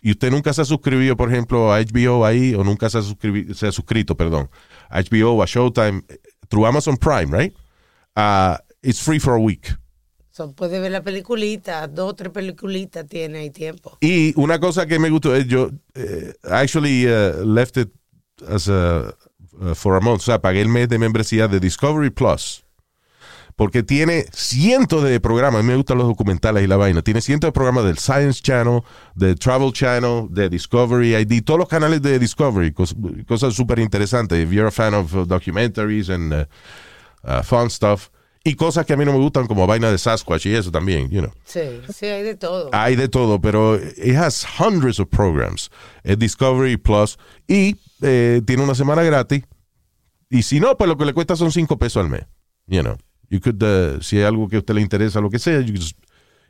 [0.00, 3.02] y usted nunca se ha suscribido, por ejemplo, a HBO ahí o nunca se ha,
[3.02, 4.48] se ha suscrito, perdón,
[4.88, 6.18] a HBO a Showtime eh,
[6.48, 7.54] through Amazon Prime, right?
[8.16, 9.76] Uh, it's free for a week.
[10.32, 13.98] So, puede ver la peliculita, dos o tres peliculitas tiene ahí tiempo.
[14.00, 17.90] Y una cosa que me gustó yo eh, actually uh, left it
[18.48, 19.12] as uh,
[19.74, 22.64] for a month, o sea, pagué el mes de membresía de Discovery Plus.
[23.56, 27.20] Porque tiene cientos de programas, a mí me gustan los documentales y la vaina, tiene
[27.20, 28.80] cientos de programas del Science Channel,
[29.14, 32.96] del Travel Channel, de Discovery ID, todos los canales de Discovery, cos-
[33.28, 34.42] cosas súper interesantes.
[34.42, 36.44] If you're a fan of documentaries and uh,
[37.24, 38.08] uh, fun stuff,
[38.44, 41.08] y cosas que a mí no me gustan como vaina de Sasquatch y eso también,
[41.10, 41.32] you know.
[41.44, 41.60] Sí,
[41.94, 42.70] sí, hay de todo.
[42.72, 45.70] Hay de todo, pero it has hundreds of programs.
[46.04, 49.44] Discovery Plus y eh, tiene una semana gratis.
[50.28, 52.22] Y si no, pues lo que le cuesta son cinco pesos al mes.
[52.66, 52.96] You know,
[53.28, 55.74] you could, uh, si hay algo que a usted le interesa, lo que sea, you
[55.76, 55.98] just-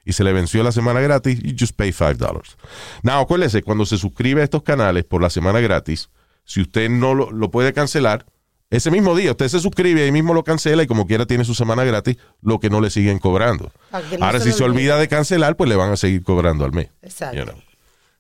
[0.05, 2.57] y se le venció la semana gratis, you just pay five dollars.
[3.03, 6.11] Now, acuérdese, cuando se suscribe a estos canales por la semana gratis,
[6.45, 8.27] si usted no lo, lo puede cancelar,
[8.73, 11.55] ese mismo día usted se suscribe y mismo lo cancela y como quiera tiene su
[11.55, 13.71] semana gratis, lo que no le siguen cobrando.
[13.93, 16.73] No Ahora, se si se olvida de cancelar, pues le van a seguir cobrando al
[16.73, 16.89] mes.
[17.03, 17.37] Exacto.
[17.37, 17.57] you know.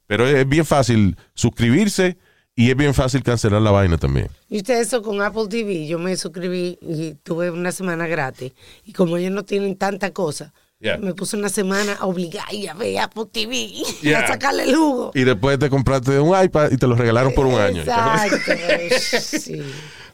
[0.06, 2.18] Pero es bien fácil suscribirse
[2.54, 4.28] y es bien fácil cancelar la vaina también.
[4.50, 8.52] Y usted eso con Apple TV, yo me suscribí y tuve una semana gratis.
[8.84, 10.52] Y como ellos no tienen tanta cosa,
[10.82, 10.98] Yeah.
[10.98, 13.70] me puse una semana obligada a ver Apple TV,
[14.02, 14.18] Yeah.
[14.24, 15.12] a sacarle el jugo.
[15.14, 17.82] Y después te compraste un iPad y te lo regalaron por un año.
[17.82, 18.52] Exacto.
[19.20, 19.62] sí.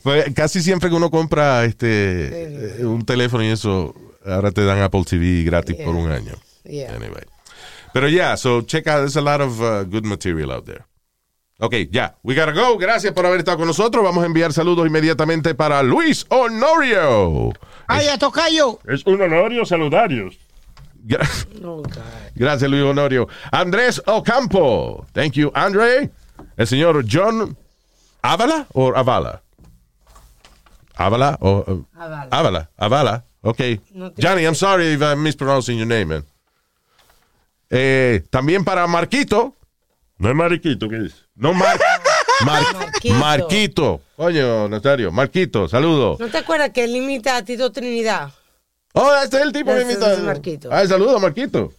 [0.03, 3.95] Pues casi siempre que uno compra este eh, un teléfono y eso,
[4.25, 5.85] ahora te dan Apple TV gratis Yeah.
[5.87, 6.33] por un año.
[6.65, 6.95] Yeah.
[6.95, 7.23] Anyway.
[7.93, 10.85] Pero ya, so check out, there's a lot of uh, good material out there.
[11.61, 12.79] Ok, ya, we gotta go.
[12.79, 14.05] Gracias por haber estado con nosotros.
[14.05, 17.51] Vamos a enviar saludos inmediatamente para Luis Honorio.
[17.89, 18.79] Ay, ya tocayo.
[18.87, 20.39] Es un honorio saludarios.
[21.05, 21.27] Gra-
[21.61, 21.91] No, God.
[22.37, 23.27] Gracias, Luis Honorio.
[23.51, 25.07] Andrés Ocampo.
[25.12, 26.11] Thank you, Andre.
[26.57, 27.57] El señor John
[28.23, 29.43] Avala o Avala.
[30.99, 32.29] Avala o uh, Avala.
[32.31, 32.70] Avala.
[32.77, 33.25] Avala.
[33.43, 33.61] Ok.
[33.93, 36.25] No te- Johnny, I'm sorry if I'm mispronouncing your name, man.
[37.70, 39.55] Eh, también para Marquito.
[40.19, 41.16] No es mariquito, ¿qué dice?
[41.37, 41.79] No, Mar
[42.45, 43.15] Mar- Marquito.
[43.15, 44.01] Marquito.
[44.16, 45.12] Coño, Notario.
[45.12, 46.16] Marquito, saludo.
[46.19, 48.31] ¿No te acuerdas que él imita a Tito Trinidad?
[48.95, 50.12] Oh, este es el tipo que invita.
[50.12, 50.69] es Marquito.
[50.73, 51.73] Ah, saludo, Marquito.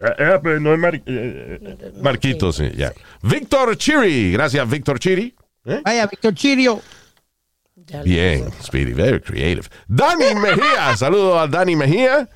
[0.00, 1.10] Eh, eh, pero no es mariquito.
[1.14, 2.92] Eh, Marquito, sí, ya.
[3.22, 4.32] Víctor Chiri.
[4.32, 5.34] Gracias, Víctor Chiri.
[5.66, 5.82] ¿Eh?
[5.84, 6.80] Vaya, Víctor Chirio.
[7.86, 9.68] Ya Bien, Speedy, very creative.
[9.88, 12.28] Dani Mejía, saludo a Dani Mejía.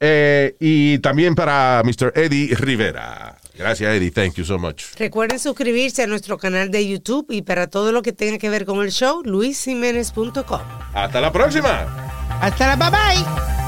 [0.00, 2.12] Eh, y también para Mr.
[2.14, 3.36] Eddie Rivera.
[3.56, 4.12] Gracias, Eddie.
[4.12, 4.94] Thank you so much.
[4.96, 8.64] Recuerden suscribirse a nuestro canal de YouTube y para todo lo que tenga que ver
[8.64, 10.60] con el show, luisiménez.com.
[10.94, 11.86] Hasta la próxima.
[12.40, 13.67] Hasta la bye bye.